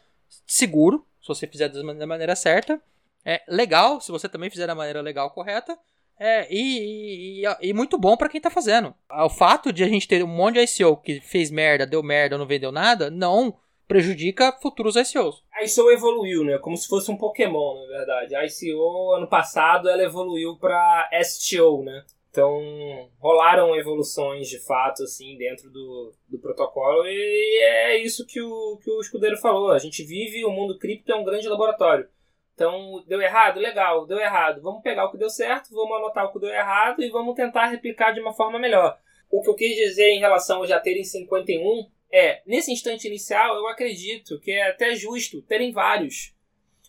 [0.46, 2.82] seguro, se você fizer da maneira certa.
[3.24, 5.78] É legal, se você também fizer da maneira legal correta.
[6.20, 8.94] É, e, e, e, muito bom para quem tá fazendo.
[9.10, 12.38] O fato de a gente ter um monte de ICO que fez merda, deu merda,
[12.38, 13.58] não vendeu nada, não
[13.88, 15.44] prejudica futuros ICOs.
[15.54, 16.58] A ICO evoluiu, né?
[16.60, 18.36] Como se fosse um Pokémon, na verdade.
[18.36, 22.06] A ICO, ano passado, ela evoluiu para STO, né?
[22.32, 28.80] Então, rolaram evoluções de fato, assim, dentro do, do protocolo, e é isso que o,
[28.82, 29.72] que o escudeiro falou.
[29.72, 32.08] A gente vive, o mundo cripto é um grande laboratório.
[32.54, 33.60] Então, deu errado?
[33.60, 34.62] Legal, deu errado.
[34.62, 37.68] Vamos pegar o que deu certo, vamos anotar o que deu errado e vamos tentar
[37.68, 38.98] replicar de uma forma melhor.
[39.30, 43.56] O que eu quis dizer em relação a já terem 51 é, nesse instante inicial,
[43.56, 46.36] eu acredito que é até justo terem vários,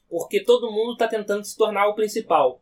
[0.08, 2.60] porque todo mundo está tentando se tornar o principal.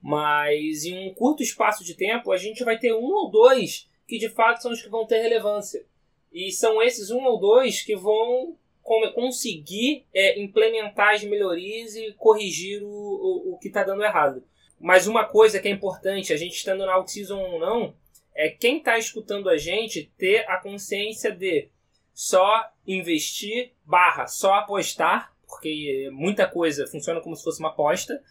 [0.00, 4.18] Mas em um curto espaço de tempo, a gente vai ter um ou dois que
[4.18, 5.86] de fato são os que vão ter relevância.
[6.32, 12.82] E são esses um ou dois que vão conseguir é, implementar as melhorias e corrigir
[12.82, 14.44] o, o, o que está dando errado.
[14.78, 17.94] Mas uma coisa que é importante, a gente estando na Out-Season ou não,
[18.34, 21.68] é quem está escutando a gente ter a consciência de
[22.12, 28.22] só investir barra só apostar, porque muita coisa funciona como se fosse uma aposta,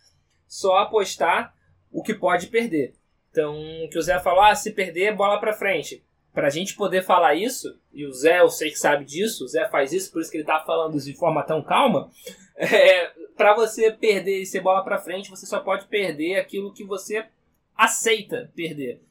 [0.47, 1.55] só apostar
[1.91, 2.93] o que pode perder.
[3.31, 6.75] Então, o que o Zé falou, ah, se perder, bola para frente para a gente
[6.75, 10.11] poder falar isso, e o Zé eu sei que sabe disso, o Zé faz isso,
[10.11, 12.09] por isso que ele tá falando de forma tão calma,
[12.55, 16.83] é, para você perder e ser bola para frente, você só pode perder aquilo que
[16.83, 17.25] você
[17.75, 19.01] aceita perder.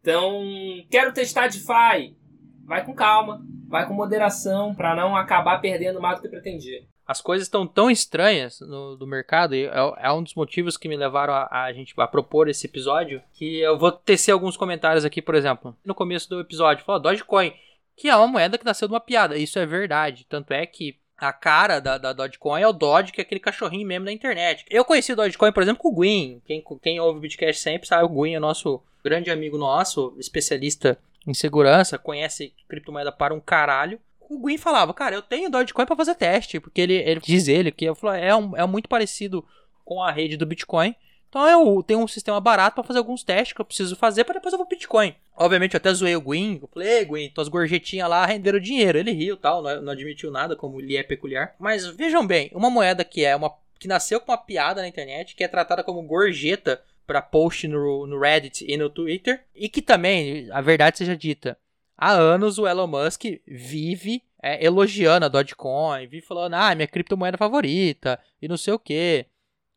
[0.00, 0.42] Então,
[0.90, 2.16] quero testar DeFi,
[2.64, 7.22] vai com calma, vai com moderação, para não acabar perdendo mais do que pretendia as
[7.22, 11.32] coisas estão tão estranhas no, mercado, e é, é, um dos motivos que me levaram
[11.32, 15.34] a, a, gente a propor esse episódio, que eu vou tecer alguns comentários aqui, por
[15.34, 15.74] exemplo.
[15.82, 17.54] No começo do episódio, falou Dogecoin,
[17.96, 19.38] que é uma moeda que nasceu de uma piada.
[19.38, 20.26] Isso é verdade.
[20.28, 23.88] Tanto é que a cara da, da Dogecoin é o Doge, que é aquele cachorrinho
[23.88, 24.66] mesmo da internet.
[24.68, 26.42] Eu conheci o Dogecoin, por exemplo, com o Gwyn.
[26.44, 30.98] Quem, quem ouve o Bitcast sempre sabe, o Gwyn é nosso grande amigo nosso, especialista
[31.26, 33.98] em segurança, conhece criptomoeda para um caralho
[34.28, 37.70] o Gwyn falava, cara, eu tenho Dogecoin para fazer teste, porque ele, ele diz ele
[37.70, 39.44] que é, um, é muito parecido
[39.84, 40.94] com a rede do Bitcoin.
[41.28, 44.34] Então eu tenho um sistema barato para fazer alguns testes que eu preciso fazer para
[44.34, 45.14] depois eu vou Bitcoin.
[45.36, 48.98] Obviamente eu até zoei o Gwyn, eu falei, Gwyn, tuas gorjetinhas lá renderam dinheiro.
[48.98, 51.54] Ele riu tal, não, não admitiu nada, como ele é peculiar.
[51.58, 55.36] Mas vejam bem, uma moeda que é uma que nasceu com uma piada na internet,
[55.36, 59.80] que é tratada como gorjeta para post no, no Reddit e no Twitter, e que
[59.80, 61.56] também, a verdade seja dita,
[61.98, 67.36] há anos o Elon Musk vive é, elogiando a Dogecoin, vive falando, ah, minha criptomoeda
[67.36, 69.26] favorita, e não sei o que.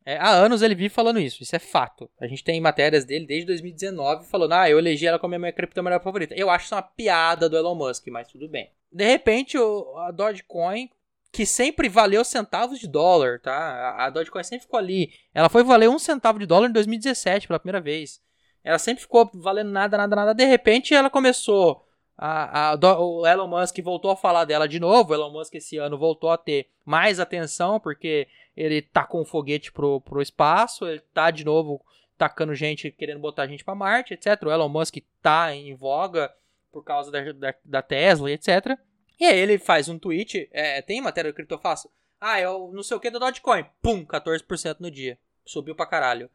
[0.05, 2.09] É, há anos ele vive falando isso, isso é fato.
[2.19, 5.51] A gente tem matérias dele desde 2019 falando, ah, eu elegi ela como a minha
[5.51, 6.35] criptomoeda favorita.
[6.35, 8.71] Eu acho isso uma piada do Elon Musk, mas tudo bem.
[8.91, 10.89] De repente, o, a Dogecoin,
[11.31, 13.53] que sempre valeu centavos de dólar, tá?
[13.53, 15.11] A, a Dogecoin sempre ficou ali.
[15.33, 18.21] Ela foi valer um centavo de dólar em 2017 pela primeira vez.
[18.63, 20.33] Ela sempre ficou valendo nada, nada, nada.
[20.35, 21.85] De repente, ela começou
[22.23, 25.11] a, a, o Elon Musk voltou a falar dela de novo.
[25.11, 29.25] O Elon Musk esse ano voltou a ter mais atenção porque ele tá com um
[29.25, 31.83] foguete pro, pro espaço, ele tá de novo
[32.19, 34.39] tacando gente, querendo botar gente para Marte, etc.
[34.43, 36.31] O Elon Musk tá em voga
[36.71, 38.77] por causa da, da, da Tesla, etc.
[39.19, 41.89] E aí ele faz um tweet, é, tem matéria do Criptofácil?
[42.19, 43.65] Ah, eu não sei o que do Dogecoin.
[43.81, 45.17] Pum, 14% no dia.
[45.43, 46.29] Subiu pra caralho.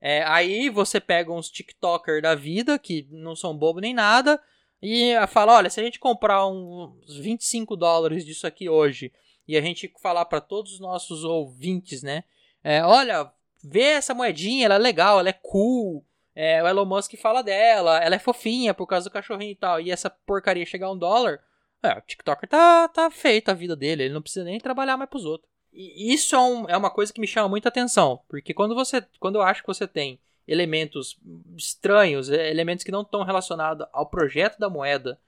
[0.00, 4.40] É, aí você pega uns TikToker da vida, que não são bobo nem nada,
[4.82, 9.12] e fala, olha, se a gente comprar uns 25 dólares disso aqui hoje
[9.46, 12.24] e a gente falar para todos os nossos ouvintes, né?
[12.64, 13.30] É, olha,
[13.62, 16.04] vê essa moedinha, ela é legal, ela é cool,
[16.34, 19.80] é, o Elon Musk fala dela, ela é fofinha por causa do cachorrinho e tal,
[19.80, 21.40] e essa porcaria chegar a um dólar,
[21.82, 25.10] é, o TikToker tá, tá feito a vida dele, ele não precisa nem trabalhar mais
[25.10, 25.50] pros outros.
[25.72, 29.00] E isso é, um, é uma coisa que me chama muita atenção, porque quando você,
[29.20, 31.18] quando eu acho que você tem elementos
[31.56, 35.18] estranhos, é, elementos que não estão relacionados ao projeto da moeda,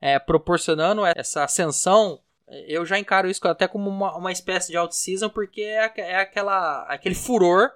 [0.00, 2.20] é, proporcionando essa ascensão,
[2.66, 6.82] eu já encaro isso até como uma, uma espécie de out-season, porque é, é aquela,
[6.84, 7.70] aquele furor,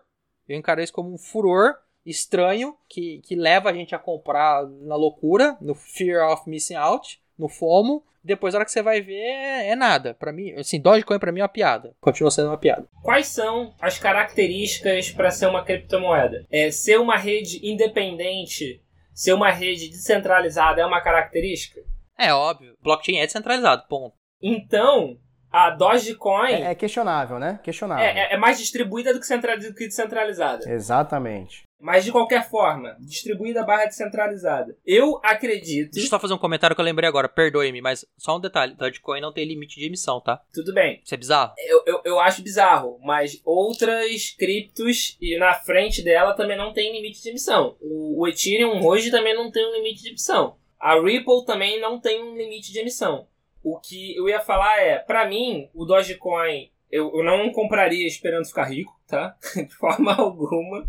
[0.49, 4.97] eu encaro isso como um furor estranho que, que leva a gente a comprar na
[4.97, 9.15] loucura, no fear of missing out, no FOMO, depois, na hora que você vai ver,
[9.15, 10.13] é, é nada.
[10.13, 11.95] Para mim, assim, Dogecoin para mim é uma piada.
[12.01, 12.87] Continua sendo uma piada.
[13.03, 16.45] Quais são as características para ser uma criptomoeda?
[16.51, 18.83] É ser uma rede independente,
[19.15, 21.81] ser uma rede descentralizada é uma característica?
[22.19, 22.77] É óbvio.
[22.83, 24.15] Blockchain é descentralizado, ponto.
[24.43, 25.17] Então,
[25.51, 26.53] a Dogecoin.
[26.53, 27.61] É, é questionável, né?
[27.63, 28.05] Questionável.
[28.05, 29.37] É, é, mais distribuída do que,
[29.69, 30.71] do que descentralizada.
[30.71, 31.67] Exatamente.
[31.81, 34.77] Mas de qualquer forma, distribuída barra descentralizada.
[34.85, 35.93] Eu acredito.
[35.93, 38.75] Deixa eu só fazer um comentário que eu lembrei agora, perdoe-me, mas só um detalhe:
[38.75, 40.43] Dogecoin não tem limite de emissão, tá?
[40.53, 41.01] Tudo bem.
[41.05, 41.53] Isso é bizarro?
[41.57, 46.93] Eu, eu, eu acho bizarro, mas outras criptos e na frente dela também não tem
[46.93, 47.77] limite de emissão.
[47.81, 50.57] O, o Ethereum hoje também não tem um limite de emissão.
[50.81, 53.27] A Ripple também não tem um limite de emissão.
[53.71, 58.47] O que eu ia falar é, para mim, o Dogecoin eu, eu não compraria esperando
[58.47, 59.37] ficar rico, tá?
[59.55, 60.89] De forma alguma.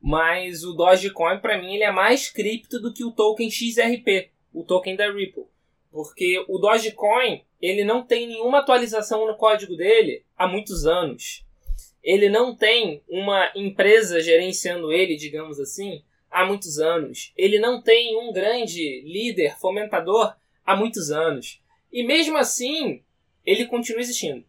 [0.00, 4.62] Mas o Dogecoin, para mim, ele é mais cripto do que o token XRP, o
[4.62, 5.44] token da Ripple.
[5.90, 11.44] Porque o Dogecoin, ele não tem nenhuma atualização no código dele há muitos anos.
[12.02, 17.32] Ele não tem uma empresa gerenciando ele, digamos assim, há muitos anos.
[17.36, 20.34] Ele não tem um grande líder, fomentador
[20.64, 21.60] há muitos anos.
[21.92, 23.02] E mesmo assim,
[23.44, 24.44] ele continua existindo.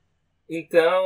[0.49, 1.05] Então,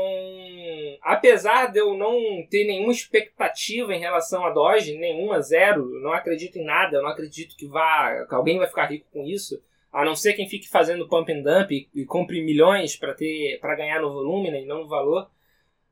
[1.01, 2.17] apesar de eu não
[2.49, 7.57] ter nenhuma expectativa em relação a Doge, nenhuma, zero, não acredito em nada, não acredito
[7.57, 9.61] que vá, que alguém vai ficar rico com isso,
[9.91, 13.59] a não ser quem fique fazendo pump and dump e, e compre milhões para ter
[13.59, 15.29] para ganhar no volume né, e não no valor.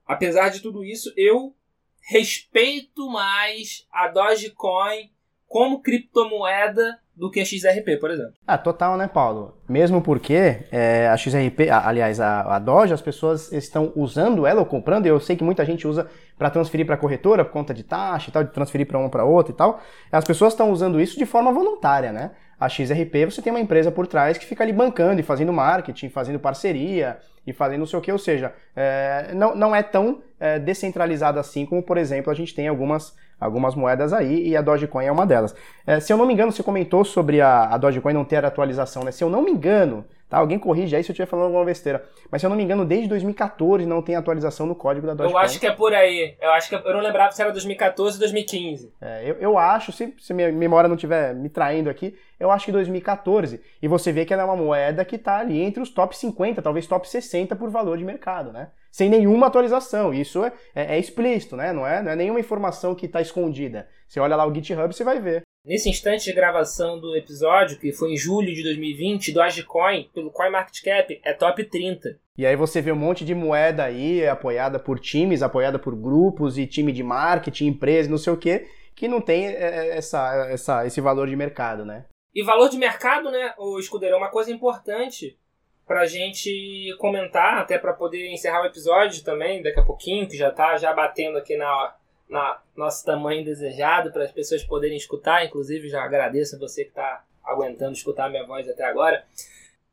[0.06, 1.54] Apesar de tudo isso, eu
[2.02, 5.12] respeito mais a Dogecoin
[5.46, 8.34] como criptomoeda do que a XRP, por exemplo.
[8.48, 9.56] Ah, total, né, Paulo?
[9.70, 14.60] Mesmo porque é, a XRP, a, aliás, a, a Doge, as pessoas estão usando ela
[14.60, 17.52] ou comprando, e eu sei que muita gente usa para transferir para a corretora por
[17.52, 19.80] conta de taxa e tal, de transferir para uma para outra e tal.
[20.12, 22.32] As pessoas estão usando isso de forma voluntária, né?
[22.60, 26.10] A XRP, você tem uma empresa por trás que fica ali bancando e fazendo marketing,
[26.10, 30.24] fazendo parceria e fazendo não sei o que, ou seja, é, não, não é tão
[30.40, 34.62] é, descentralizado assim como, por exemplo, a gente tem algumas algumas moedas aí e a
[34.62, 35.56] Dogecoin é uma delas.
[35.86, 39.04] É, se eu não me engano, você comentou sobre a, a Dogecoin não ter atualização,
[39.04, 39.12] né?
[39.12, 40.38] Se eu não me engano, tá?
[40.38, 42.04] Alguém corrige aí se eu estiver falando alguma besteira.
[42.32, 45.40] Mas se eu não me engano, desde 2014 não tem atualização no código da Dogecoin.
[45.40, 46.36] Eu acho que é por aí.
[46.42, 48.94] Eu acho que eu não lembrava se era 2014 ou 2015.
[49.02, 52.66] É, eu, eu acho, se, se minha memória não estiver me traindo aqui, eu acho
[52.66, 53.62] que 2014.
[53.82, 56.62] E você vê que ela é uma moeda que está ali entre os top 50,
[56.62, 58.70] talvez top 60 por valor de mercado, né?
[58.92, 60.14] sem nenhuma atualização.
[60.14, 61.72] Isso é, é, é explícito, né?
[61.72, 63.88] Não é, não é nenhuma informação que está escondida.
[64.08, 65.44] Você olha lá o GitHub, você vai ver.
[65.64, 71.22] Nesse instante de gravação do episódio, que foi em julho de 2020, Dogecoin, pelo CoinMarketCap,
[71.24, 72.20] é top 30.
[72.36, 76.57] E aí você vê um monte de moeda aí, apoiada por times, apoiada por grupos
[76.57, 80.47] e time de marketing, empresa, não sei o quê, que não tem é, é, essa,
[80.49, 82.05] essa, esse valor de mercado, né?
[82.34, 85.38] E valor de mercado, né, o Escudeiro, é uma coisa importante
[85.86, 90.49] pra gente comentar, até para poder encerrar o episódio também, daqui a pouquinho, que já
[90.49, 91.95] tá já batendo aqui na,
[92.32, 95.46] na nosso tamanho desejado, para as pessoas poderem escutar.
[95.46, 99.24] Inclusive, já agradeço a você que está aguentando escutar minha voz até agora.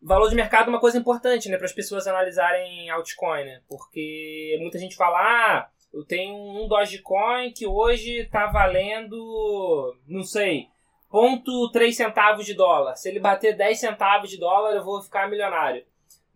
[0.01, 3.61] Valor de mercado é uma coisa importante, né, para as pessoas analisarem altcoin, né?
[3.69, 10.69] Porque muita gente fala, ah, eu tenho um Dogecoin que hoje está valendo, não sei,
[11.11, 12.95] ponto 3 centavos de dólar.
[12.95, 15.85] Se ele bater 10 centavos de dólar, eu vou ficar milionário.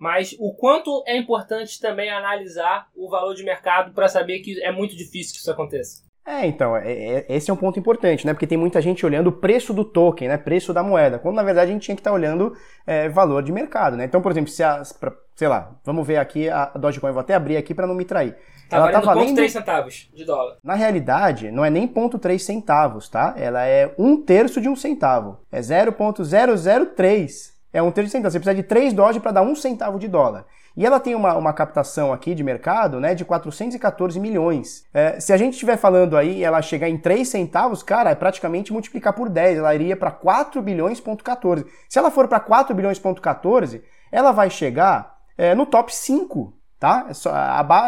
[0.02, 4.72] Mas o quanto é importante também analisar o valor de mercado para saber que é
[4.72, 6.02] muito difícil que isso aconteça.
[6.26, 8.34] É, então, é, é, esse é um ponto importante, né?
[8.34, 10.36] Porque tem muita gente olhando o preço do token, né?
[10.36, 12.52] Preço da moeda, quando na verdade a gente tinha que estar tá olhando
[12.84, 14.04] é, valor de mercado, né?
[14.04, 17.34] Então, por exemplo, se a, pra, sei lá, vamos ver aqui a Dogecoin, vou até
[17.34, 18.36] abrir aqui para não me trair.
[18.68, 20.56] Tá ela valendo tá valendo 3 centavos de dólar.
[20.64, 23.34] Na realidade, não é nem ponto 3 centavos, tá?
[23.36, 25.38] Ela é um terço de um centavo.
[25.52, 27.51] É 0.003.
[27.72, 28.32] É um terço de centavo.
[28.32, 30.44] Você precisa de 3 Doge para dar um centavo de dólar.
[30.76, 34.84] E ela tem uma, uma captação aqui de mercado né, de 414 milhões.
[34.92, 38.72] É, se a gente estiver falando aí ela chegar em 3 centavos, cara, é praticamente
[38.72, 39.58] multiplicar por 10.
[39.58, 41.66] Ela iria para 4 bilhões ponto 14.
[41.88, 46.62] Se ela for para 4 bilhões ponto 14, ela vai chegar é, no top 5
[46.82, 47.06] Tá?
[47.08, 47.12] É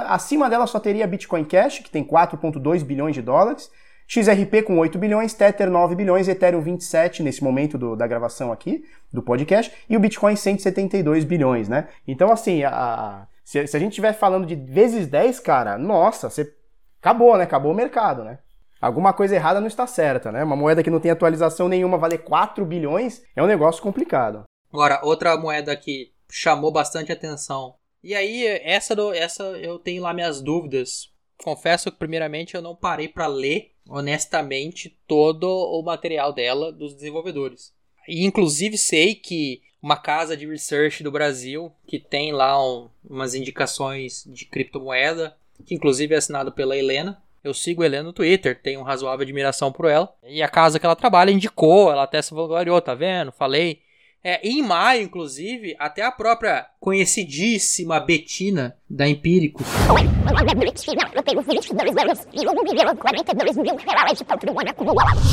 [0.07, 3.69] acima dela só teria Bitcoin Cash, que tem 4,2 bilhões de dólares,
[4.07, 8.85] XRP com 8 bilhões, Tether 9 bilhões, Ethereum 27 nesse momento do, da gravação aqui,
[9.13, 11.89] do podcast, e o Bitcoin 172 bilhões, né?
[12.07, 16.29] Então, assim, a, a, se, se, a gente estiver falando de vezes 10, cara, nossa,
[16.29, 16.53] você
[17.01, 17.45] acabou, né?
[17.45, 18.39] Acabou o mercado, né?
[18.81, 20.45] Alguma coisa errada não está certa, né?
[20.45, 24.45] Uma moeda que não tem atualização nenhuma valer 4 bilhões é um negócio complicado.
[24.71, 27.77] Agora, outra moeda que chamou bastante atenção.
[28.03, 31.14] E aí, essa, essa eu tenho lá minhas dúvidas.
[31.39, 37.73] Confesso que, primeiramente, eu não parei para ler honestamente todo o material dela dos desenvolvedores.
[38.09, 43.35] E inclusive sei que uma casa de research do Brasil que tem lá um, umas
[43.35, 47.23] indicações de criptomoeda, que inclusive é assinado pela Helena.
[47.43, 50.11] Eu sigo a Helena no Twitter, tenho razoável admiração por ela.
[50.27, 53.31] E a casa que ela trabalha indicou, ela até se vangloriou, tá vendo?
[53.33, 53.84] Falei.
[54.27, 59.67] É, em maio, inclusive, até a própria conhecidíssima Betina da Empíricos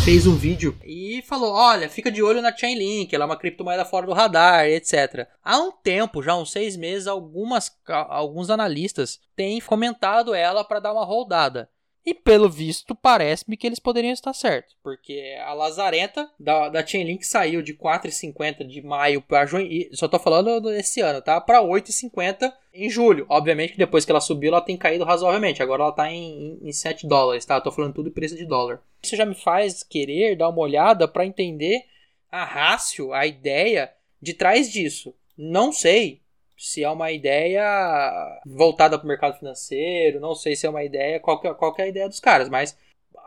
[0.04, 3.86] fez um vídeo e falou: olha, fica de olho na Chainlink, ela é uma criptomoeda
[3.86, 5.26] fora do radar, etc.
[5.42, 10.92] Há um tempo, já uns seis meses, algumas, alguns analistas têm comentado ela para dar
[10.92, 11.70] uma rodada.
[12.04, 14.76] E pelo visto, parece-me que eles poderiam estar certos.
[14.84, 19.70] Porque a Lazarenta da, da Chainlink saiu de 4,50 de maio para junho.
[19.94, 21.40] Só tô falando desse ano, tá?
[21.40, 23.28] Para 8,50 em julho.
[23.30, 25.62] Obviamente que depois que ela subiu, ela tem caído razoavelmente.
[25.62, 27.56] Agora ela tá em, em, em 7 dólares, tá?
[27.56, 28.82] Eu tô falando tudo em preço de dólar.
[29.04, 31.86] Isso já me faz querer dar uma olhada para entender
[32.32, 35.14] a rácio, a ideia de trás disso.
[35.38, 36.21] Não sei
[36.62, 41.20] se é uma ideia voltada para o mercado financeiro, não sei se é uma ideia,
[41.20, 42.78] qual que, é, qual que é a ideia dos caras, mas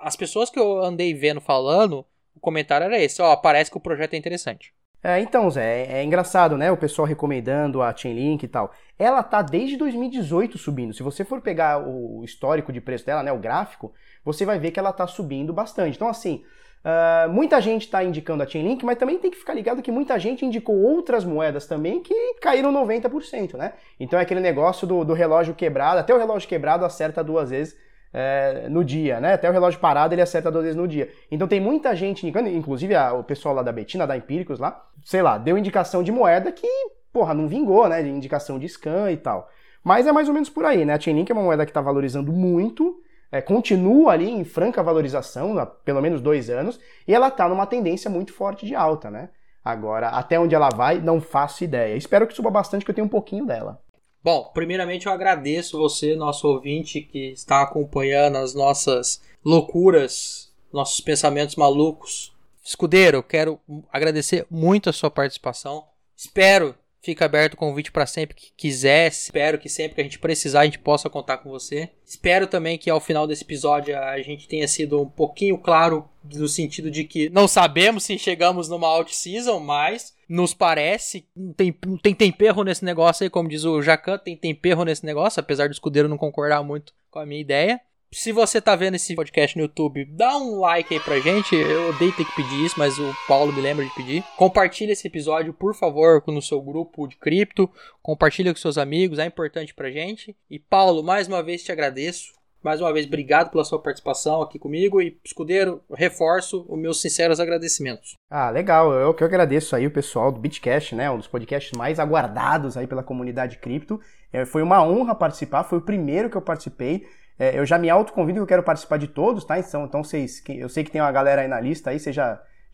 [0.03, 2.07] as pessoas que eu andei vendo falando,
[2.37, 4.72] o comentário era esse, ó, parece que o projeto é interessante.
[5.07, 6.73] É, então, Zé, é, é engraçado, né?
[6.73, 8.73] O pessoal recomendando a Chainlink e tal.
[8.99, 10.95] Ela tá desde 2018 subindo.
[10.95, 13.93] Se você for pegar o histórico de preço dela, né, o gráfico,
[14.25, 15.97] você vai ver que ela tá subindo bastante.
[15.97, 16.43] Então, assim,
[16.85, 20.19] Uh, muita gente está indicando a Chainlink, mas também tem que ficar ligado que muita
[20.19, 23.73] gente indicou outras moedas também que caíram 90%, né?
[23.99, 27.75] Então é aquele negócio do, do relógio quebrado, até o relógio quebrado acerta duas vezes
[28.17, 29.35] é, no dia, né?
[29.35, 31.11] Até o relógio parado ele acerta duas vezes no dia.
[31.29, 35.21] Então tem muita gente inclusive a, o pessoal lá da Betina, da Empíricos lá, sei
[35.21, 36.69] lá, deu indicação de moeda que,
[37.12, 38.01] porra, não vingou, né?
[38.07, 39.51] Indicação de scan e tal.
[39.83, 40.95] Mas é mais ou menos por aí, né?
[40.95, 43.03] A Chainlink é uma moeda que está valorizando muito,
[43.33, 47.67] é, continua ali em franca valorização há pelo menos dois anos e ela está numa
[47.67, 49.31] tendência muito forte de alta, né?
[49.65, 51.97] Agora, até onde ela vai, não faço ideia.
[51.97, 53.81] Espero que suba bastante, que eu tenha um pouquinho dela.
[54.25, 61.57] Bom, primeiramente eu agradeço você, nosso ouvinte, que está acompanhando as nossas loucuras, nossos pensamentos
[61.57, 62.35] malucos.
[62.64, 63.61] Escudeiro, quero
[63.93, 65.85] agradecer muito a sua participação.
[66.16, 69.09] Espero Fica aberto o convite para sempre que quiser.
[69.09, 71.91] Espero que sempre que a gente precisar a gente possa contar com você.
[72.03, 76.49] Espero também que ao final desse episódio a gente tenha sido um pouquinho claro no
[76.49, 81.72] sentido de que não sabemos se chegamos numa out-season, mas nos parece, tem,
[82.03, 85.72] tem tempero nesse negócio aí, como diz o Jacan, tem tempero nesse negócio, apesar do
[85.72, 87.81] escudeiro não concordar muito com a minha ideia.
[88.14, 91.57] Se você tá vendo esse podcast no YouTube, dá um like aí pra gente.
[91.57, 94.22] Eu odeio ter que pedir isso, mas o Paulo me lembra de pedir.
[94.37, 97.68] Compartilhe esse episódio, por favor, no seu grupo de cripto.
[98.01, 100.37] Compartilha com seus amigos, é importante pra gente.
[100.49, 102.33] E Paulo, mais uma vez te agradeço.
[102.65, 107.39] Mais uma vez, obrigado pela sua participação aqui comigo e, escudeiro, reforço os meus sinceros
[107.39, 108.15] agradecimentos.
[108.31, 108.91] Ah, legal.
[108.95, 111.11] Eu que agradeço aí o pessoal do Bitcast, né?
[111.11, 114.01] Um dos podcasts mais aguardados aí pela comunidade cripto.
[114.33, 117.07] É, foi uma honra participar, foi o primeiro que eu participei.
[117.39, 119.59] É, eu já me autoconvido que eu quero participar de todos, tá?
[119.59, 122.15] Então, então vocês, eu sei que tem uma galera aí na lista aí, você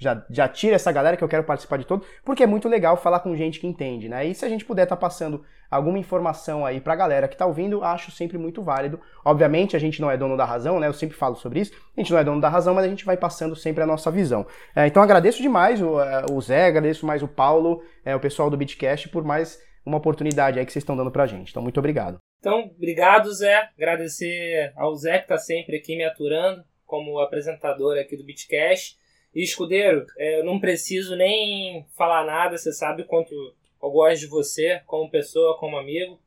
[0.00, 2.96] já, já, tira essa galera que eu quero participar de todos, porque é muito legal
[2.96, 4.26] falar com gente que entende, né?
[4.26, 7.44] E se a gente puder estar tá passando alguma informação aí pra galera que tá
[7.44, 8.98] ouvindo, acho sempre muito válido.
[9.22, 10.88] Obviamente, a gente não é dono da razão, né?
[10.88, 11.72] Eu sempre falo sobre isso.
[11.94, 14.10] A gente não é dono da razão, mas a gente vai passando sempre a nossa
[14.10, 14.46] visão.
[14.74, 18.48] É, então, agradeço demais o, é, o, Zé, agradeço mais o Paulo, é, o pessoal
[18.48, 21.50] do Bitcast por mais uma oportunidade aí que vocês estão dando pra gente.
[21.50, 22.18] Então, muito obrigado.
[22.40, 23.68] Então, obrigado, Zé.
[23.76, 28.98] Agradecer ao Zé que está sempre aqui me aturando como apresentador aqui do Bitcast.
[29.34, 33.32] E, Escudeiro, é, eu não preciso nem falar nada, você sabe quanto
[33.82, 36.20] eu gosto de você como pessoa, como amigo.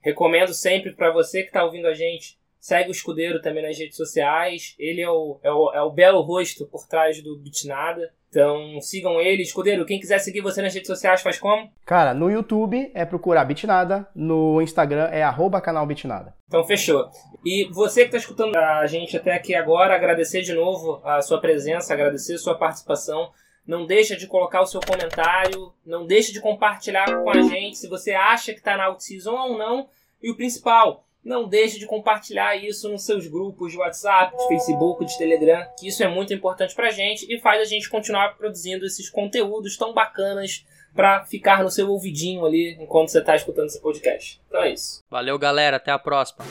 [0.00, 3.96] Recomendo sempre para você que está ouvindo a gente, segue o Escudeiro também nas redes
[3.96, 4.74] sociais.
[4.78, 8.12] Ele é o, é o, é o belo rosto por trás do Bitnada.
[8.28, 9.42] Então sigam ele.
[9.42, 11.70] Escudeiro, quem quiser seguir você nas redes sociais faz como?
[11.84, 16.34] Cara, no YouTube é procurar Bitnada, no Instagram é arroba canal Bitnada.
[16.46, 17.10] Então fechou.
[17.44, 21.40] E você que está escutando a gente até aqui agora, agradecer de novo a sua
[21.40, 23.30] presença, agradecer a sua participação.
[23.66, 27.88] Não deixa de colocar o seu comentário, não deixa de compartilhar com a gente se
[27.88, 29.88] você acha que está na out-season ou não.
[30.22, 35.04] E o principal, não deixe de compartilhar isso nos seus grupos de WhatsApp, de Facebook,
[35.04, 38.86] de Telegram, que isso é muito importante pra gente e faz a gente continuar produzindo
[38.86, 40.64] esses conteúdos tão bacanas
[40.94, 44.40] para ficar no seu ouvidinho ali enquanto você está escutando esse podcast.
[44.48, 45.04] Então é isso.
[45.10, 45.76] Valeu, galera.
[45.76, 46.44] Até a próxima.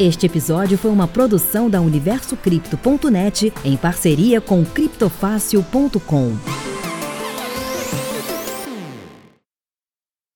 [0.00, 6.67] Este episódio foi uma produção da UniversoCripto.net em parceria com criptofácil.com.